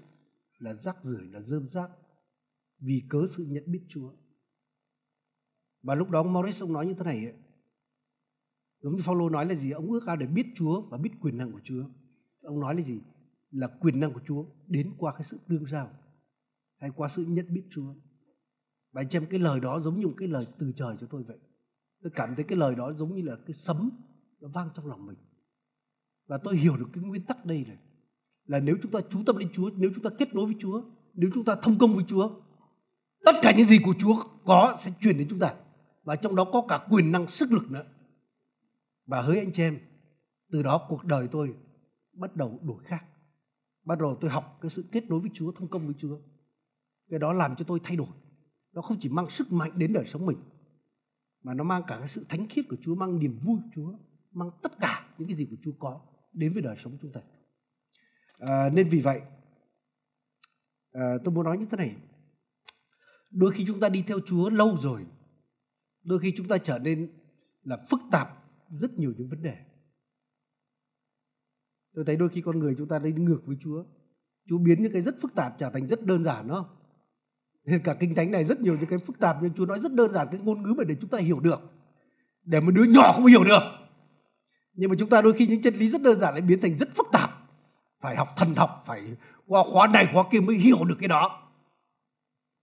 [0.58, 1.90] là rác rưởi là dơm rác
[2.80, 4.12] vì cớ sự nhận biết Chúa.
[5.84, 7.34] Và lúc đó ông Maurice ông nói như thế này ấy,
[8.88, 9.72] giống như Phaolô nói là gì?
[9.72, 11.84] Ông ước ao để biết Chúa và biết quyền năng của Chúa.
[12.42, 13.00] Ông nói là gì?
[13.52, 15.90] Là quyền năng của Chúa đến qua cái sự tương giao,
[16.80, 17.94] hay qua sự nhận biết Chúa.
[18.92, 21.24] Và anh em, cái lời đó giống như một cái lời từ trời cho tôi
[21.24, 21.38] vậy.
[22.04, 23.90] Tôi cảm thấy cái lời đó giống như là cái sấm
[24.40, 25.18] nó vang trong lòng mình.
[26.28, 27.78] Và tôi hiểu được cái nguyên tắc đây này,
[28.46, 30.84] là nếu chúng ta chú tâm đến Chúa, nếu chúng ta kết nối với Chúa,
[31.14, 32.30] nếu chúng ta thông công với Chúa,
[33.26, 35.54] tất cả những gì của Chúa có sẽ truyền đến chúng ta.
[36.04, 37.84] Và trong đó có cả quyền năng, sức lực nữa
[39.08, 39.80] và hứa anh chị em
[40.52, 41.56] từ đó cuộc đời tôi
[42.14, 43.06] bắt đầu đổi khác.
[43.84, 46.20] Bắt đầu tôi học cái sự kết nối với Chúa thông công với Chúa.
[47.10, 48.08] Cái đó làm cho tôi thay đổi.
[48.74, 50.38] Nó không chỉ mang sức mạnh đến đời sống mình
[51.44, 53.98] mà nó mang cả cái sự thánh khiết của Chúa mang niềm vui của Chúa
[54.32, 56.02] mang tất cả những cái gì của Chúa có
[56.34, 57.22] đến với đời sống chúng ta.
[58.38, 59.22] À, nên vì vậy
[60.92, 61.96] à, tôi muốn nói như thế này.
[63.32, 65.06] Đôi khi chúng ta đi theo Chúa lâu rồi
[66.08, 67.12] đôi khi chúng ta trở nên
[67.64, 69.58] là phức tạp rất nhiều những vấn đề.
[71.96, 73.84] Tôi thấy đôi khi con người chúng ta đi ngược với Chúa
[74.50, 76.78] Chúa biến những cái rất phức tạp trở thành rất đơn giản đó
[77.68, 79.94] nên cả kinh thánh này rất nhiều những cái phức tạp, nhưng Chúa nói rất
[79.94, 81.60] đơn giản cái ngôn ngữ mà để chúng ta hiểu được,
[82.44, 83.62] để một đứa nhỏ không hiểu được.
[84.74, 86.78] Nhưng mà chúng ta đôi khi những chân lý rất đơn giản lại biến thành
[86.78, 87.30] rất phức tạp.
[88.02, 89.16] Phải học thần học, phải
[89.48, 91.52] qua khóa này, khóa kia mới hiểu được cái đó.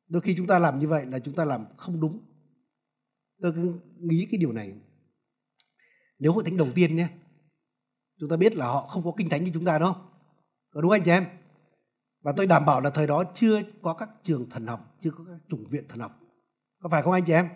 [0.08, 2.18] Đôi khi chúng ta làm như vậy là chúng ta làm không đúng.
[3.42, 4.72] Tôi cứ nghĩ cái điều này
[6.18, 7.08] nếu hội thánh đầu tiên nhé,
[8.20, 9.96] chúng ta biết là họ không có kinh thánh như chúng ta đâu.
[10.70, 11.26] Có đúng anh chị em?
[12.22, 15.24] Và tôi đảm bảo là thời đó chưa có các trường thần học, chưa có
[15.26, 16.20] các chủng viện thần học.
[16.82, 17.48] Có phải không anh chị em?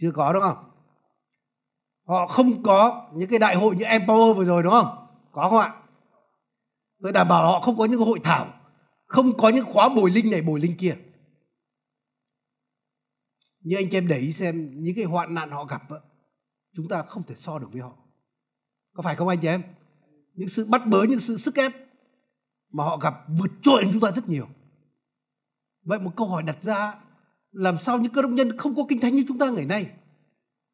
[0.00, 0.70] Chưa có đúng không?
[2.06, 5.06] Họ không có những cái đại hội như Empower vừa rồi đúng không?
[5.32, 5.82] Có không ạ?
[7.02, 8.54] Tôi đảm bảo họ không có những hội thảo,
[9.06, 10.96] không có những khóa bồi linh này, bồi linh kia.
[13.60, 15.82] Như anh chị em để ý xem những cái hoạn nạn họ gặp
[16.74, 17.92] chúng ta không thể so được với họ.
[18.94, 19.62] Có phải không anh chị em?
[20.34, 21.72] Những sự bắt bớ, những sự sức ép
[22.72, 24.48] mà họ gặp vượt trội hơn chúng ta rất nhiều.
[25.84, 26.94] Vậy một câu hỏi đặt ra,
[27.52, 29.90] làm sao những cơ đốc nhân không có kinh thánh như chúng ta ngày nay?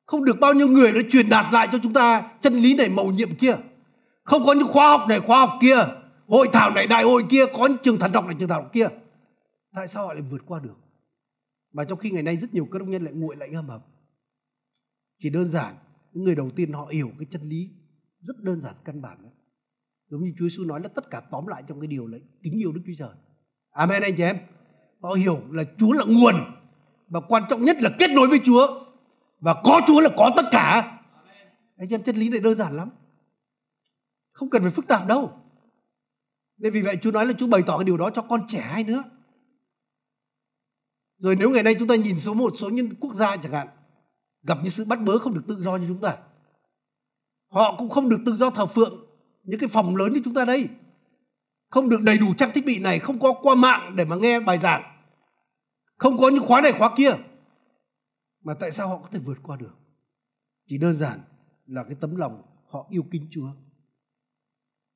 [0.07, 2.89] Không được bao nhiêu người đã truyền đạt lại cho chúng ta chân lý này,
[2.89, 3.57] mầu nhiệm kia.
[4.25, 5.77] Không có những khóa học này, khóa học kia.
[6.29, 8.71] Hội thảo này, đại hội kia, có những trường thần học này, trường thần học
[8.73, 8.89] kia.
[9.75, 10.77] Tại sao họ lại vượt qua được?
[11.73, 13.81] Mà trong khi ngày nay rất nhiều cơ đốc nhân lại nguội, lại hâm hầm.
[15.23, 15.75] Chỉ đơn giản
[16.15, 17.71] những người đầu tiên họ hiểu cái chân lý
[18.21, 19.29] rất đơn giản căn bản đó.
[20.11, 22.59] giống như Chúa Giêsu nói là tất cả tóm lại trong cái điều là kính
[22.59, 23.15] yêu Đức Chúa Trời.
[23.71, 24.39] Amen anh chị em.
[25.01, 26.35] Họ hiểu là Chúa là nguồn
[27.09, 28.85] và quan trọng nhất là kết nối với Chúa
[29.41, 30.99] và có Chúa là có tất cả.
[31.77, 32.91] Anh chị em chân lý này đơn giản lắm.
[34.33, 35.33] Không cần phải phức tạp đâu.
[36.59, 38.61] Nên vì vậy Chúa nói là Chúa bày tỏ cái điều đó cho con trẻ
[38.61, 39.05] hay nữa
[41.19, 43.69] rồi nếu ngày nay chúng ta nhìn số một số những quốc gia chẳng hạn
[44.45, 46.17] gặp những sự bắt bớ không được tự do như chúng ta.
[47.49, 49.07] Họ cũng không được tự do thờ phượng
[49.43, 50.69] những cái phòng lớn như chúng ta đây.
[51.71, 54.41] Không được đầy đủ trang thiết bị này, không có qua mạng để mà nghe
[54.41, 54.83] bài giảng.
[55.97, 57.11] Không có những khóa này, khóa kia.
[58.45, 59.75] Mà tại sao họ có thể vượt qua được?
[60.69, 61.21] Chỉ đơn giản
[61.67, 63.49] là cái tấm lòng họ yêu kính chúa.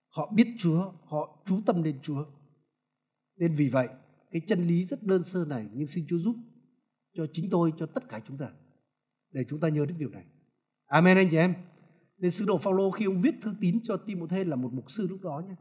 [0.08, 2.24] Họ biết chúa, họ chú tâm đến chúa.
[3.36, 3.88] Nên vì vậy,
[4.30, 6.36] cái chân lý rất đơn sơ này nhưng xin chúa giúp
[7.16, 8.50] cho chính tôi, cho tất cả chúng ta
[9.30, 10.24] để chúng ta nhớ đến điều này.
[10.86, 11.54] Amen anh chị em.
[12.18, 15.06] Nên sứ đồ Phaolô khi ông viết thư tín cho Timôthê là một mục sư
[15.06, 15.54] lúc đó nhé.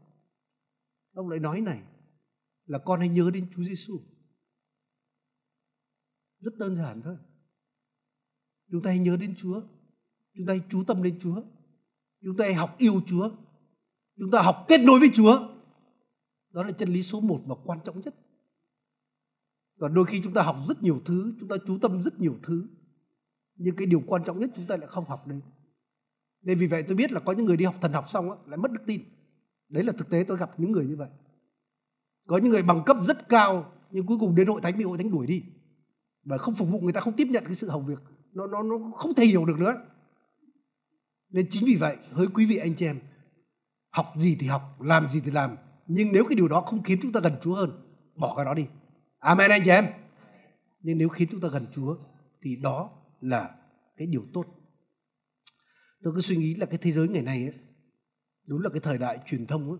[1.12, 1.82] Ông lại nói này,
[2.66, 4.00] là con hãy nhớ đến Chúa Giêsu
[6.40, 7.16] rất đơn giản thôi.
[8.70, 9.60] Chúng ta hãy nhớ đến Chúa.
[10.34, 11.42] Chúng ta hãy chú tâm đến Chúa.
[12.24, 13.30] Chúng ta hãy học yêu Chúa.
[14.16, 15.48] Chúng ta học kết nối với Chúa.
[16.50, 18.14] Đó là chân lý số một và quan trọng nhất.
[19.78, 22.38] Còn đôi khi chúng ta học rất nhiều thứ, chúng ta chú tâm rất nhiều
[22.42, 22.68] thứ
[23.58, 25.40] nhưng cái điều quan trọng nhất chúng ta lại không học đến.
[26.42, 28.36] Nên vì vậy tôi biết là có những người đi học thần học xong á,
[28.46, 29.02] lại mất đức tin.
[29.68, 31.08] Đấy là thực tế tôi gặp những người như vậy.
[32.26, 34.98] Có những người bằng cấp rất cao nhưng cuối cùng đến hội thánh bị hội
[34.98, 35.42] thánh đuổi đi.
[36.24, 37.98] Và không phục vụ người ta không tiếp nhận cái sự hầu việc.
[38.32, 39.74] Nó nó nó không thể hiểu được nữa.
[41.30, 43.00] Nên chính vì vậy hỡi quý vị anh chị em
[43.90, 45.56] học gì thì học làm gì thì làm.
[45.86, 47.70] Nhưng nếu cái điều đó không khiến chúng ta gần Chúa hơn
[48.14, 48.66] bỏ cái đó đi.
[49.18, 49.84] Amen anh chị em.
[50.80, 51.96] Nhưng nếu khiến chúng ta gần Chúa
[52.42, 52.90] thì đó
[53.20, 53.54] là
[53.96, 54.44] cái điều tốt.
[56.02, 57.54] Tôi cứ suy nghĩ là cái thế giới ngày nay ấy,
[58.44, 59.78] đúng là cái thời đại truyền thông ấy,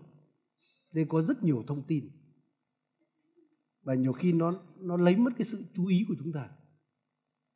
[0.91, 2.09] nên có rất nhiều thông tin.
[3.81, 6.49] Và nhiều khi nó nó lấy mất cái sự chú ý của chúng ta.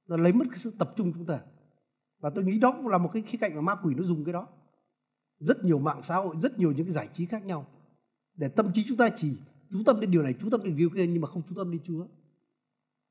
[0.07, 1.41] Nó lấy mất cái sự tập trung chúng ta.
[2.19, 4.25] Và tôi nghĩ đó cũng là một cái khía cạnh mà ma quỷ nó dùng
[4.25, 4.47] cái đó.
[5.39, 7.67] Rất nhiều mạng xã hội rất nhiều những cái giải trí khác nhau.
[8.35, 9.37] Để tâm trí chúng ta chỉ
[9.71, 11.71] chú tâm đến điều này chú tâm đến điều kia nhưng mà không chú tâm
[11.71, 12.07] đến Chúa.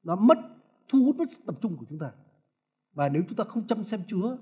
[0.03, 0.39] Nó mất
[0.89, 2.13] thu hút mất sự tập trung của chúng ta
[2.93, 4.37] và nếu chúng ta không chăm xem Chúa,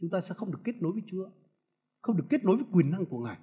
[0.00, 1.30] chúng ta sẽ không được kết nối với Chúa,
[2.02, 3.38] không được kết nối với quyền năng của Ngài.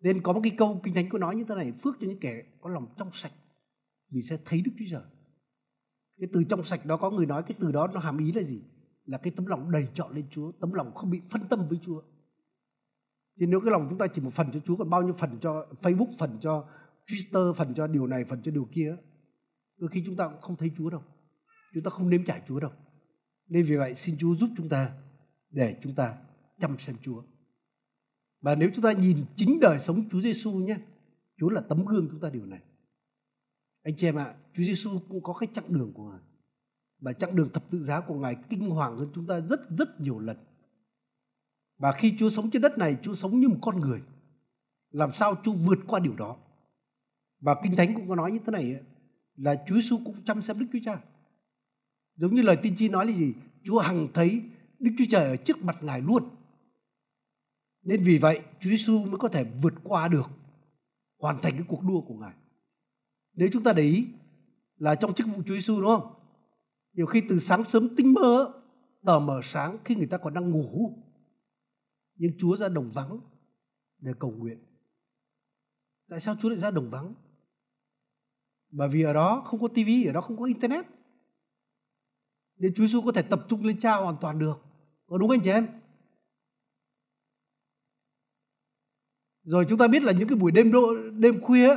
[0.00, 2.20] Nên có một cái câu kinh thánh có nói như thế này, phước cho những
[2.20, 3.32] kẻ có lòng trong sạch,
[4.10, 5.02] vì sẽ thấy Đức Chúa Trời.
[6.20, 8.42] Cái từ trong sạch đó, có người nói cái từ đó nó hàm ý là
[8.42, 8.62] gì?
[9.04, 11.78] Là cái tấm lòng đầy trọn lên Chúa, tấm lòng không bị phân tâm với
[11.82, 12.02] Chúa.
[13.40, 15.38] Thì nếu cái lòng chúng ta chỉ một phần cho Chúa, còn bao nhiêu phần
[15.40, 16.68] cho Facebook, phần cho
[17.06, 18.96] Twitter, phần cho điều này, phần cho điều kia,
[19.76, 21.02] đôi khi chúng ta cũng không thấy Chúa đâu
[21.74, 22.70] chúng ta không nếm trải Chúa đâu.
[23.48, 24.92] Nên vì vậy, xin Chúa giúp chúng ta
[25.50, 26.16] để chúng ta
[26.58, 27.22] chăm xem Chúa.
[28.40, 30.76] Và nếu chúng ta nhìn chính đời sống Chúa Giêsu nhé,
[31.38, 32.60] Chúa là tấm gương chúng ta điều này.
[33.82, 36.20] Anh chị em ạ, Chúa Giêsu cũng có cái chặng đường của ngài.
[37.00, 40.00] Và chặng đường thập tự giá của ngài kinh hoàng hơn chúng ta rất rất
[40.00, 40.36] nhiều lần.
[41.78, 44.02] Và khi Chúa sống trên đất này, Chúa sống như một con người.
[44.90, 46.36] Làm sao Chúa vượt qua điều đó?
[47.40, 48.80] Và kinh thánh cũng có nói như thế này
[49.36, 51.00] là Chúa Giêsu cũng chăm sóc Đức Chúa Cha
[52.18, 53.34] giống như lời tiên tri nói là gì?
[53.64, 54.42] Chúa hằng thấy
[54.78, 56.28] Đức Chúa Trời ở trước mặt ngài luôn.
[57.82, 60.30] Nên vì vậy, Chúa Giêsu mới có thể vượt qua được,
[61.18, 62.34] hoàn thành cái cuộc đua của ngài.
[63.32, 64.06] Nếu chúng ta để ý
[64.76, 66.14] là trong chức vụ Chúa Giêsu đúng không?
[66.92, 68.54] Nhiều khi từ sáng sớm tinh mơ
[69.04, 70.96] tờ mờ sáng khi người ta còn đang ngủ.
[72.14, 73.20] Nhưng Chúa ra đồng vắng
[73.98, 74.58] để cầu nguyện.
[76.08, 77.14] Tại sao Chúa lại ra đồng vắng?
[78.70, 80.86] Bởi vì ở đó không có tivi ở đó không có internet
[82.58, 84.64] để Chúa Giêsu có thể tập trung lên Cha hoàn toàn được.
[85.06, 85.68] Có đúng anh chị em?
[89.42, 90.72] Rồi chúng ta biết là những cái buổi đêm
[91.20, 91.74] đêm khuya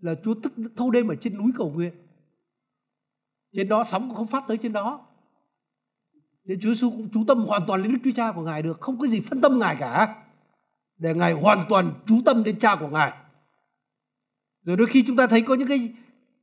[0.00, 1.92] là Chúa thức, thâu đêm ở trên núi cầu nguyện.
[3.52, 5.06] Trên đó, sóng cũng không phát tới trên đó.
[6.44, 8.80] Nên Chúa Giêsu cũng chú tâm hoàn toàn lên Đức Chúa Cha của Ngài được.
[8.80, 10.24] Không có gì phân tâm Ngài cả.
[10.96, 13.12] Để Ngài hoàn toàn chú tâm đến Cha của Ngài.
[14.62, 15.94] Rồi đôi khi chúng ta thấy có những cái,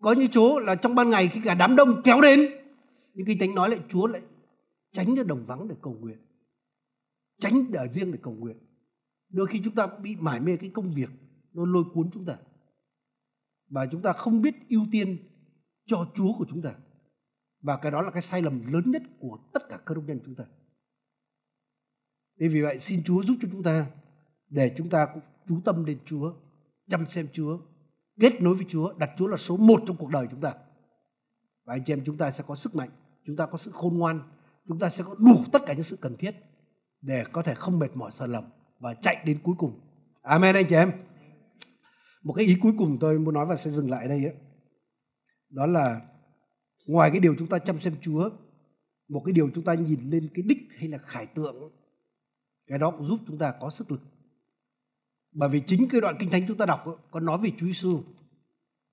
[0.01, 2.64] có những chỗ là trong ban ngày khi cả đám đông kéo đến
[3.15, 4.21] nhưng kinh thánh nói lại Chúa lại
[4.91, 6.17] tránh ra đồng vắng để cầu nguyện.
[7.39, 8.57] Tránh ở riêng để cầu nguyện.
[9.29, 11.09] Đôi khi chúng ta cũng bị mải mê cái công việc
[11.53, 12.37] nó lôi cuốn chúng ta.
[13.67, 15.17] Và chúng ta không biết ưu tiên
[15.85, 16.75] cho Chúa của chúng ta.
[17.61, 20.19] Và cái đó là cái sai lầm lớn nhất của tất cả cơ đốc nhân
[20.25, 20.43] chúng ta.
[22.37, 23.91] Nên vì vậy xin Chúa giúp cho chúng ta,
[24.49, 26.33] để chúng ta cũng chú tâm đến Chúa,
[26.89, 27.59] chăm xem Chúa,
[28.19, 30.53] kết nối với Chúa, đặt Chúa là số một trong cuộc đời chúng ta.
[31.63, 32.89] Và anh chị em chúng ta sẽ có sức mạnh
[33.25, 34.19] chúng ta có sự khôn ngoan,
[34.67, 36.35] chúng ta sẽ có đủ tất cả những sự cần thiết
[37.01, 38.43] để có thể không mệt mỏi sờn lầm
[38.79, 39.79] và chạy đến cuối cùng.
[40.21, 40.91] Amen, anh chị em.
[42.23, 44.35] Một cái ý cuối cùng tôi muốn nói và sẽ dừng lại đây ấy.
[45.49, 46.01] đó là
[46.85, 48.29] ngoài cái điều chúng ta chăm xem Chúa,
[49.07, 51.71] một cái điều chúng ta nhìn lên cái đích hay là khải tượng
[52.67, 54.01] cái đó cũng giúp chúng ta có sức lực.
[55.31, 58.03] Bởi vì chính cái đoạn kinh thánh chúng ta đọc có nói về Chúa Giêsu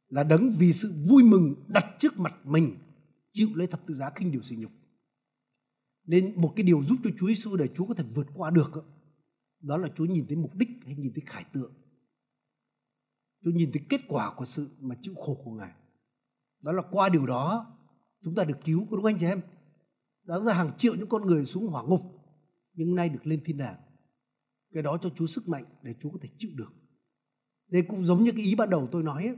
[0.09, 2.77] là đấng vì sự vui mừng đặt trước mặt mình
[3.33, 4.73] chịu lấy thập tự giá khinh điều sỉ nhục.
[6.05, 8.85] Nên một cái điều giúp cho Chúa Giêsu để Chúa có thể vượt qua được
[9.63, 11.73] đó là Chúa nhìn thấy mục đích hay nhìn thấy khải tượng.
[13.45, 15.73] Chúa nhìn thấy kết quả của sự mà chịu khổ của Ngài.
[16.61, 17.77] Đó là qua điều đó
[18.25, 19.41] chúng ta được cứu đúng đúng anh chị em?
[20.25, 22.01] Đáng ra hàng triệu những con người xuống hỏa ngục
[22.75, 23.81] nhưng nay được lên thiên đàng.
[24.73, 26.73] Cái đó cho Chúa sức mạnh để Chúa có thể chịu được.
[27.69, 29.37] Đây cũng giống như cái ý ban đầu tôi nói ấy,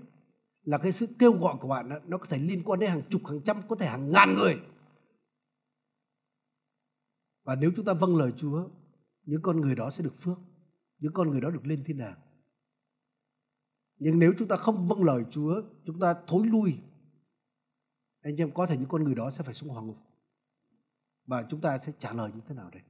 [0.64, 3.26] là cái sự kêu gọi của bạn nó có thể liên quan đến hàng chục,
[3.26, 4.60] hàng trăm, có thể hàng ngàn người.
[7.44, 8.68] Và nếu chúng ta vâng lời Chúa,
[9.22, 10.38] những con người đó sẽ được phước,
[10.98, 12.20] những con người đó được lên thiên đàng.
[13.96, 16.78] Nhưng nếu chúng ta không vâng lời Chúa, chúng ta thối lui,
[18.20, 19.96] anh em, có thể những con người đó sẽ phải xuống hỏa ngục.
[21.26, 22.82] Và chúng ta sẽ trả lời như thế nào đây?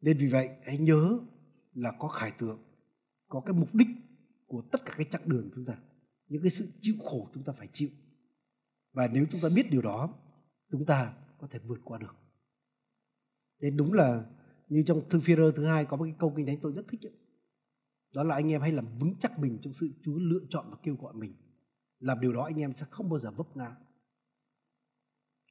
[0.00, 1.18] Nên vì vậy, hãy nhớ
[1.74, 2.58] là có khải tượng,
[3.28, 3.88] có cái mục đích
[4.46, 5.76] của tất cả cái chặng đường chúng ta
[6.28, 7.88] những cái sự chịu khổ chúng ta phải chịu.
[8.92, 10.14] Và nếu chúng ta biết điều đó,
[10.70, 12.16] chúng ta có thể vượt qua được.
[13.60, 14.24] Nên đúng là
[14.68, 17.06] như trong thư phi thứ hai có một cái câu kinh thánh tôi rất thích
[17.06, 17.12] ấy.
[18.14, 20.76] đó là anh em hãy làm vững chắc mình trong sự Chúa lựa chọn và
[20.82, 21.34] kêu gọi mình.
[21.98, 23.76] Làm điều đó anh em sẽ không bao giờ vấp ngã.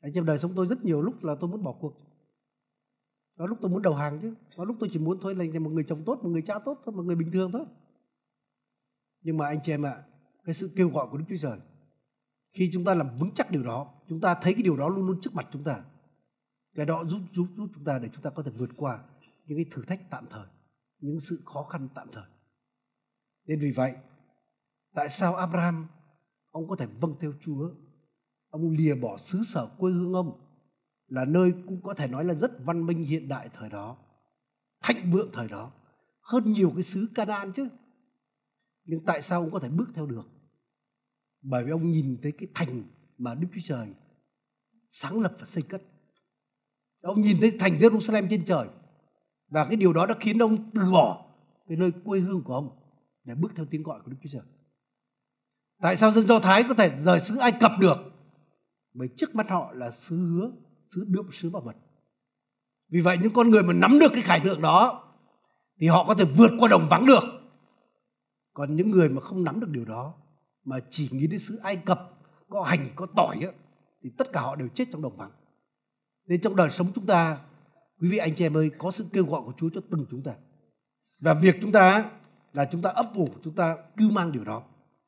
[0.01, 2.05] Anh em, đời sống tôi rất nhiều lúc là tôi muốn bỏ cuộc.
[3.37, 4.33] Có lúc tôi muốn đầu hàng chứ.
[4.57, 6.81] Có lúc tôi chỉ muốn thôi, là một người chồng tốt, một người cha tốt
[6.85, 7.65] thôi, một người bình thường thôi.
[9.21, 10.03] Nhưng mà anh chị em ạ
[10.45, 11.59] cái sự kêu gọi của đức chúa trời.
[12.53, 15.05] Khi chúng ta làm vững chắc điều đó, chúng ta thấy cái điều đó luôn
[15.05, 15.83] luôn trước mặt chúng ta.
[16.75, 19.03] Cái đó giúp giúp giúp chúng ta để chúng ta có thể vượt qua
[19.45, 20.45] những cái thử thách tạm thời,
[20.99, 22.29] những sự khó khăn tạm thời.
[23.45, 23.93] Nên vì vậy,
[24.93, 25.87] tại sao Abraham,
[26.51, 27.69] ông có thể vâng theo Chúa?
[28.49, 30.41] Ông lìa bỏ xứ sở quê hương ông
[31.07, 33.97] là nơi cũng có thể nói là rất văn minh hiện đại thời đó,
[34.83, 35.71] thịnh vượng thời đó,
[36.21, 37.67] hơn nhiều cái xứ Canaan chứ.
[38.83, 40.34] Nhưng tại sao ông có thể bước theo được?
[41.47, 42.83] Bởi vì ông nhìn thấy cái thành
[43.17, 43.87] mà Đức Chúa Trời
[44.89, 45.81] sáng lập và xây cất.
[47.01, 48.67] Ông nhìn thấy thành Jerusalem trên trời.
[49.47, 51.25] Và cái điều đó đã khiến ông từ bỏ
[51.67, 52.69] cái nơi quê hương của ông
[53.23, 54.41] để bước theo tiếng gọi của Đức Chúa Trời.
[55.81, 57.97] Tại sao dân Do Thái có thể rời xứ Ai Cập được?
[58.93, 60.51] Bởi trước mắt họ là xứ hứa,
[60.95, 61.75] xứ đượm, xứ bảo mật.
[62.89, 65.03] Vì vậy những con người mà nắm được cái khải tượng đó
[65.79, 67.23] thì họ có thể vượt qua đồng vắng được.
[68.53, 70.13] Còn những người mà không nắm được điều đó
[70.65, 72.11] mà chỉ nghĩ đến xứ Ai Cập
[72.49, 73.51] có hành có tỏi á,
[74.03, 75.31] thì tất cả họ đều chết trong đồng vắng.
[76.27, 77.37] Nên trong đời sống chúng ta
[78.01, 80.23] quý vị anh chị em ơi có sự kêu gọi của Chúa cho từng chúng
[80.23, 80.31] ta.
[81.19, 82.11] Và việc chúng ta
[82.53, 84.63] là chúng ta ấp ủ chúng ta cưu mang điều đó.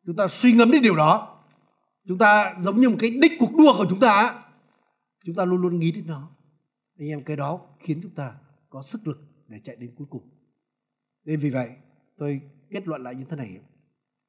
[0.05, 1.43] Chúng ta suy ngẫm đến điều đó.
[2.08, 4.43] Chúng ta giống như một cái đích cuộc đua của chúng ta
[5.28, 6.30] chúng ta luôn luôn nghĩ đến nó.
[6.99, 8.36] Anh em cái đó khiến chúng ta
[8.70, 10.30] có sức lực để chạy đến cuối cùng.
[11.26, 11.70] Nên vì vậy
[12.18, 13.60] tôi kết luận lại như thế này.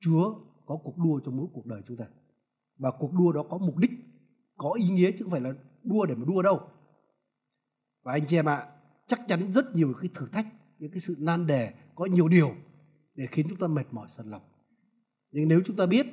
[0.01, 0.35] Chúa
[0.69, 2.05] có cuộc đua trong mỗi cuộc đời chúng ta.
[2.79, 3.91] Và cuộc đua đó có mục đích,
[4.57, 6.61] có ý nghĩa chứ không phải là đua để mà đua đâu.
[8.03, 8.67] Và anh chị em ạ,
[9.07, 10.47] chắc chắn rất nhiều cái thử thách,
[10.79, 12.51] những cái sự nan đề, có nhiều điều
[13.15, 14.43] để khiến chúng ta mệt mỏi sần lòng.
[15.31, 16.07] Nhưng nếu chúng ta biết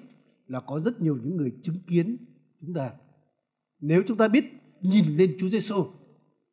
[0.47, 2.17] là có rất nhiều những người chứng kiến
[2.61, 2.93] chúng ta,
[3.79, 4.45] nếu chúng ta biết
[4.81, 5.85] nhìn lên Chúa Giêsu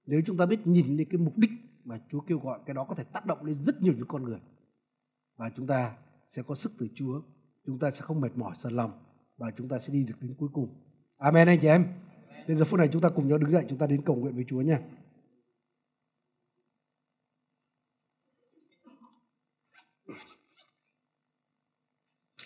[0.07, 1.51] nếu chúng ta biết nhìn lên cái mục đích
[1.85, 4.23] mà Chúa kêu gọi, cái đó có thể tác động lên rất nhiều những con
[4.23, 4.41] người.
[5.37, 5.97] Và chúng ta
[6.27, 7.23] sẽ có sức từ Chúa
[7.67, 8.91] chúng ta sẽ không mệt mỏi sờn lòng
[9.37, 10.69] và chúng ta sẽ đi được đến cuối cùng.
[11.17, 11.87] Amen anh chị em.
[12.47, 14.35] Đến giờ phút này chúng ta cùng nhau đứng dậy chúng ta đến cầu nguyện
[14.35, 14.81] với Chúa nha.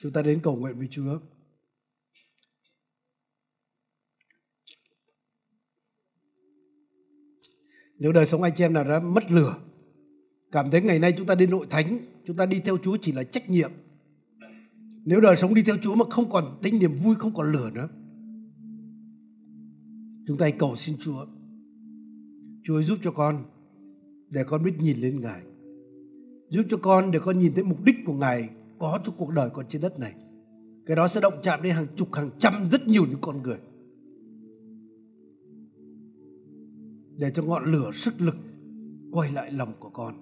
[0.01, 1.21] Chúng ta đến cầu nguyện với Chúa.
[7.99, 9.57] Nếu đời sống anh chị em nào đã mất lửa,
[10.53, 13.12] cảm thấy ngày nay chúng ta đến nội thánh, chúng ta đi theo Chúa chỉ
[13.12, 13.73] là trách nhiệm.
[15.07, 17.71] Nếu đời sống đi theo Chúa mà không còn tính niềm vui, không còn lửa
[17.75, 17.89] nữa,
[20.27, 21.27] chúng ta hãy cầu xin Chúa.
[22.63, 23.45] Chúa giúp cho con
[24.31, 25.43] để con biết nhìn lên Ngài.
[26.51, 28.49] Giúp cho con để con nhìn thấy mục đích của Ngài
[28.79, 30.15] có cho cuộc đời con trên đất này.
[30.87, 33.59] Cái đó sẽ động chạm đến hàng chục, hàng trăm, rất nhiều những con người.
[37.19, 38.37] để cho ngọn lửa sức lực
[39.11, 40.15] quay lại lòng của con.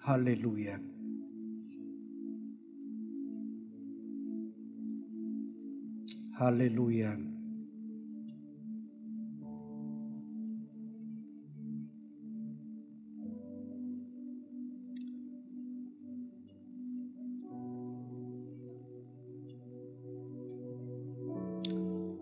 [0.00, 0.93] Hallelujah.
[6.38, 7.16] Hallelujah.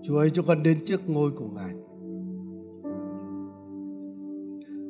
[0.02, 1.74] Chúa ơi cho con đến trước ngôi của Ngài.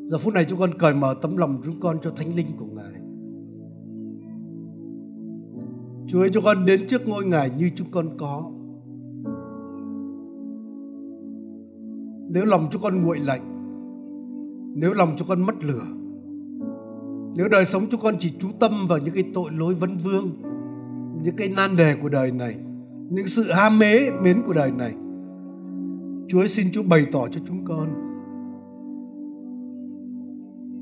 [0.06, 2.66] Giờ phút này chúng con cởi mở tấm lòng chúng con cho thánh linh của
[2.66, 2.92] Ngài.
[6.08, 8.52] Chúa ơi cho con đến trước ngôi Ngài như chúng con có.
[12.34, 13.40] Nếu lòng chúng con nguội lạnh,
[14.74, 15.84] nếu lòng chúng con mất lửa,
[17.36, 20.30] nếu đời sống chúng con chỉ chú tâm vào những cái tội lỗi vấn vương,
[21.22, 22.54] những cái nan đề của đời này,
[23.10, 24.94] những sự ham mê mến của đời này,
[26.28, 27.88] Chúa xin Chúa bày tỏ cho chúng con.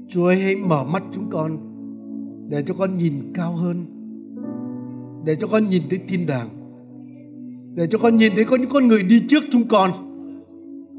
[0.09, 1.57] Chúa ơi hãy mở mắt chúng con
[2.49, 3.85] để cho con nhìn cao hơn.
[5.25, 6.49] Để cho con nhìn thấy thiên đàng.
[7.75, 9.91] Để cho con nhìn thấy có những con người đi trước chúng con.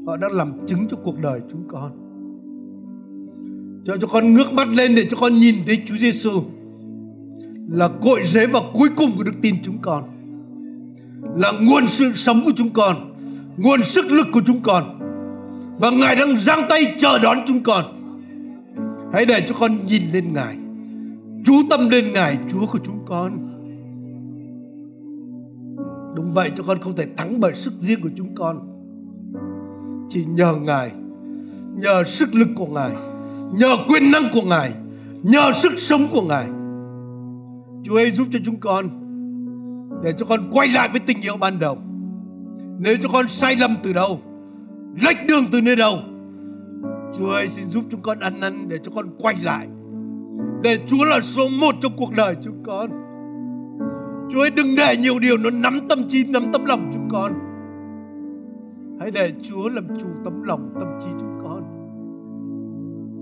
[0.06, 1.92] Họ đã làm chứng cho cuộc đời chúng con.
[3.84, 6.42] Cho cho con ngước mắt lên để cho con nhìn thấy Chúa Giêsu
[7.70, 10.04] là cội rễ và cuối cùng của đức tin chúng con,
[11.36, 12.96] là nguồn sự sống của chúng con,
[13.56, 14.84] nguồn sức lực của chúng con,
[15.80, 17.84] và ngài đang giang tay chờ đón chúng con.
[19.12, 20.56] Hãy để cho con nhìn lên ngài,
[21.44, 23.38] chú tâm lên ngài, chúa của chúng con.
[26.16, 28.71] Đúng vậy, cho con không thể thắng bởi sức riêng của chúng con
[30.12, 30.90] chỉ nhờ ngài,
[31.74, 32.90] nhờ sức lực của ngài,
[33.54, 34.72] nhờ quyền năng của ngài,
[35.22, 36.46] nhờ sức sống của ngài.
[37.84, 38.88] Chúa ơi giúp cho chúng con,
[40.04, 41.78] để cho con quay lại với tình yêu ban đầu.
[42.78, 44.20] Nếu cho con sai lầm từ đâu,
[45.02, 45.98] lệch đường từ nơi đâu,
[47.18, 49.66] Chúa ơi xin giúp chúng con ăn năn để cho con quay lại.
[50.62, 52.90] Để Chúa là số một trong cuộc đời chúng con.
[54.32, 57.32] Chúa ơi đừng để nhiều điều nó nắm tâm trí, nắm tâm lòng chúng con
[59.02, 61.62] hãy để Chúa làm chủ tấm lòng, tâm trí chúng con.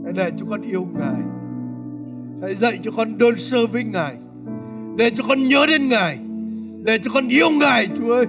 [0.05, 1.23] Hãy để chúng con yêu Ngài.
[2.43, 4.17] Hãy dạy cho con đơn sơ với Ngài.
[4.97, 6.19] Để cho con nhớ đến Ngài.
[6.85, 8.27] Để cho con yêu Ngài, Chúa ơi.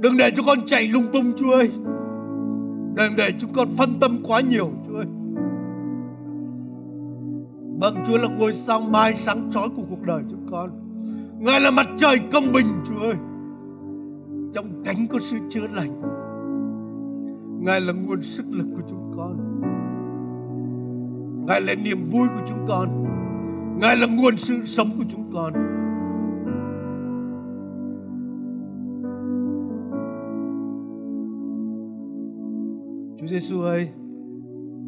[0.00, 1.70] Đừng để cho con chạy lung tung, Chúa ơi.
[2.96, 5.06] Đừng để chúng con phân tâm quá nhiều, Chúa ơi.
[7.78, 10.70] Vâng Chúa là ngôi sao mai sáng chói của cuộc đời chúng con.
[11.38, 13.14] Ngài là mặt trời công bình, Chúa ơi.
[14.52, 16.00] Trong cánh có sự chữa lành.
[17.60, 19.60] Ngài là nguồn sức lực của chúng con.
[21.46, 23.04] Ngài là niềm vui của chúng con.
[23.80, 25.52] Ngài là nguồn sự sống của chúng con.
[33.20, 33.88] Chúa Giêsu ơi,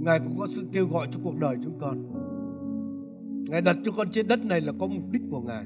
[0.01, 2.03] Ngài cũng có sự kêu gọi cho cuộc đời chúng con.
[3.49, 5.65] Ngài đặt cho con trên đất này là có mục đích của Ngài.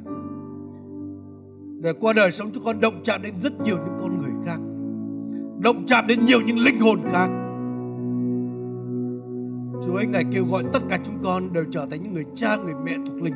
[1.81, 4.59] Để qua đời sống chúng con động chạm đến rất nhiều những con người khác.
[5.63, 7.29] Động chạm đến nhiều những linh hồn khác.
[9.85, 12.57] Chúa ơi Ngài kêu gọi tất cả chúng con đều trở thành những người cha,
[12.57, 13.35] người mẹ thuộc linh.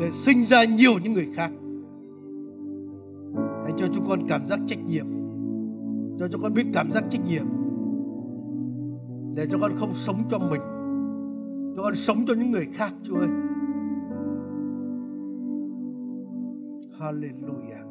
[0.00, 1.50] Để sinh ra nhiều những người khác.
[3.64, 5.06] Hãy cho chúng con cảm giác trách nhiệm.
[6.18, 7.44] Cho chúng con biết cảm giác trách nhiệm.
[9.34, 10.60] Để cho con không sống cho mình.
[11.76, 13.28] Cho con sống cho những người khác Chúa ơi.
[17.04, 17.84] Hallelujah.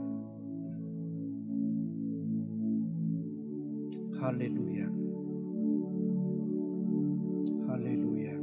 [4.22, 4.90] Hallelujah.
[7.70, 8.38] Hallelujah.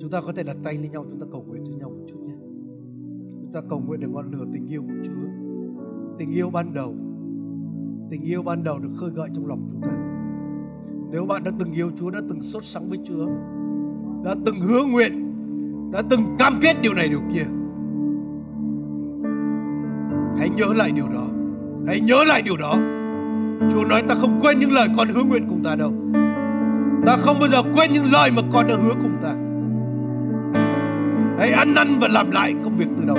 [0.00, 2.04] Chúng ta có thể đặt tay lên nhau Chúng ta cầu nguyện cho nhau một
[2.08, 2.34] chút nhé.
[3.40, 5.28] Chúng ta cầu nguyện để ngọn lửa tình yêu của Chúa
[6.18, 6.94] Tình yêu ban đầu
[8.10, 9.96] Tình yêu ban đầu được khơi gợi trong lòng chúng ta.
[11.10, 13.26] Nếu bạn đã từng yêu Chúa, đã từng sốt sắng với Chúa,
[14.24, 15.21] đã từng hứa nguyện,
[15.92, 17.44] đã từng cam kết điều này điều kia,
[20.38, 21.26] hãy nhớ lại điều đó.
[21.86, 22.74] Hãy nhớ lại điều đó.
[23.72, 25.92] Chúa nói ta không quên những lời con hứa nguyện cùng ta đâu.
[27.06, 29.34] Ta không bao giờ quên những lời mà con đã hứa cùng ta.
[31.38, 33.16] Hãy ăn năn và làm lại công việc từ đầu.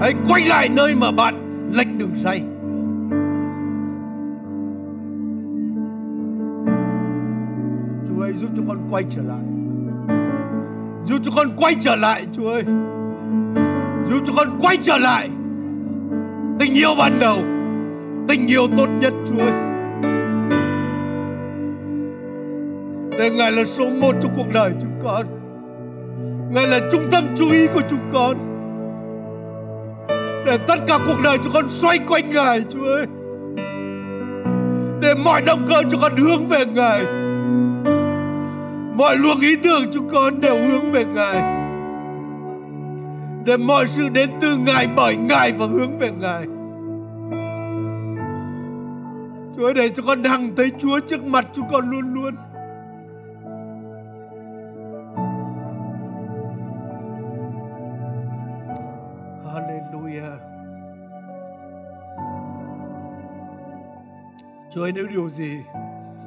[0.00, 2.42] Hãy quay lại nơi mà bạn lệch đường say
[8.36, 9.55] giúp cho con quay trở lại
[11.06, 12.62] giúp cho con quay trở lại, Chúa ơi.
[14.10, 15.28] Giúp cho con quay trở lại.
[16.58, 17.36] Tình yêu ban đầu.
[18.28, 19.52] Tình yêu tốt nhất, Chúa ơi.
[23.18, 25.26] Để Ngài là số một trong cuộc đời chúng con.
[26.54, 28.36] Ngài là trung tâm chú ý của chúng con.
[30.46, 33.06] Để tất cả cuộc đời chúng con xoay quanh Ngài, Chúa ơi.
[35.00, 37.04] Để mọi động cơ cho con hướng về Ngài
[38.96, 41.66] mọi luồng ý tưởng chúng con đều hướng về Ngài.
[43.44, 46.44] Để mọi sự đến từ Ngài, bởi Ngài và hướng về Ngài.
[49.56, 52.34] Chúa để cho con hằng thấy Chúa trước mặt chúng con luôn luôn.
[59.44, 60.36] Hallelujah.
[64.74, 65.62] Chúa ơi, nếu điều gì,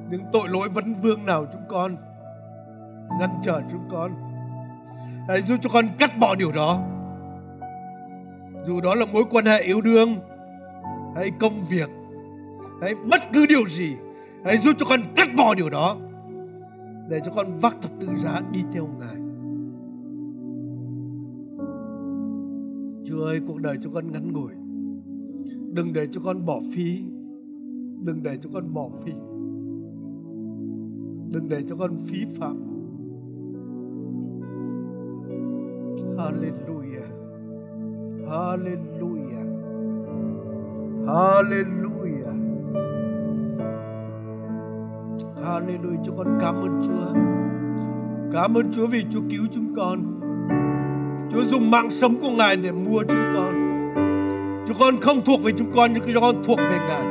[0.09, 1.95] những tội lỗi vấn vương nào chúng con
[3.19, 4.11] ngăn trở chúng con.
[5.27, 6.83] Hãy giúp cho con cắt bỏ điều đó.
[8.65, 10.09] Dù đó là mối quan hệ yêu đương,
[11.15, 11.89] hay công việc,
[12.81, 13.95] hay bất cứ điều gì,
[14.45, 15.95] hãy giúp cho con cắt bỏ điều đó,
[17.09, 19.15] để cho con vác thập tự giá đi theo ngài.
[23.05, 24.51] Chúa ơi, cuộc đời cho con ngắn ngủi.
[25.73, 27.03] Đừng để cho con bỏ phí.
[28.03, 29.11] Đừng để cho con bỏ phí.
[31.31, 32.78] Đừng để cho con phí phạm.
[36.19, 37.07] Hallelujah.
[38.27, 39.45] Hallelujah.
[41.07, 42.35] Hallelujah.
[45.43, 46.01] Hallelujah.
[46.05, 47.13] Chúng con cảm ơn Chúa.
[48.33, 50.19] Cảm ơn Chúa vì Chúa cứu chúng con.
[51.31, 53.53] Chúa dùng mạng sống của Ngài để mua chúng con.
[54.67, 57.05] Chúng con không thuộc về chúng con nhưng chúng con thuộc về Ngài.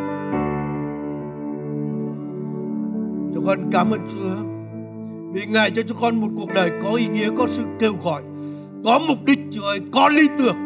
[3.34, 4.34] Chúng con cảm ơn Chúa
[5.32, 8.22] vì Ngài cho chúng con một cuộc đời có ý nghĩa, có sự kêu gọi,
[8.84, 10.56] có mục đích Chúa ơi, có lý tưởng.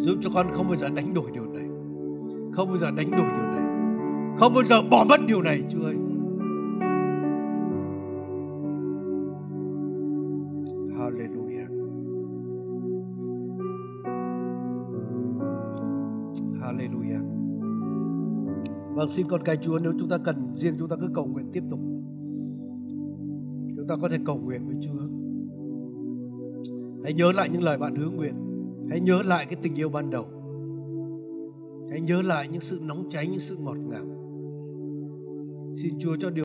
[0.00, 1.68] Giúp cho con không bao giờ đánh đổi điều này,
[2.52, 3.64] không bao giờ đánh đổi điều này,
[4.38, 5.96] không bao giờ bỏ mất điều này Chúa ơi.
[10.98, 11.68] Hallelujah.
[16.60, 17.22] Hallelujah.
[18.94, 21.50] Vâng, xin con cái Chúa nếu chúng ta cần riêng chúng ta cứ cầu nguyện
[21.52, 21.80] tiếp tục.
[23.88, 25.00] Ta có thể cầu nguyện với Chúa.
[27.04, 28.34] Hãy nhớ lại những lời bạn hứa nguyện.
[28.90, 30.26] Hãy nhớ lại cái tình yêu ban đầu.
[31.90, 34.04] Hãy nhớ lại những sự nóng cháy, những sự ngọt ngào.
[35.82, 36.36] Xin Chúa cho điều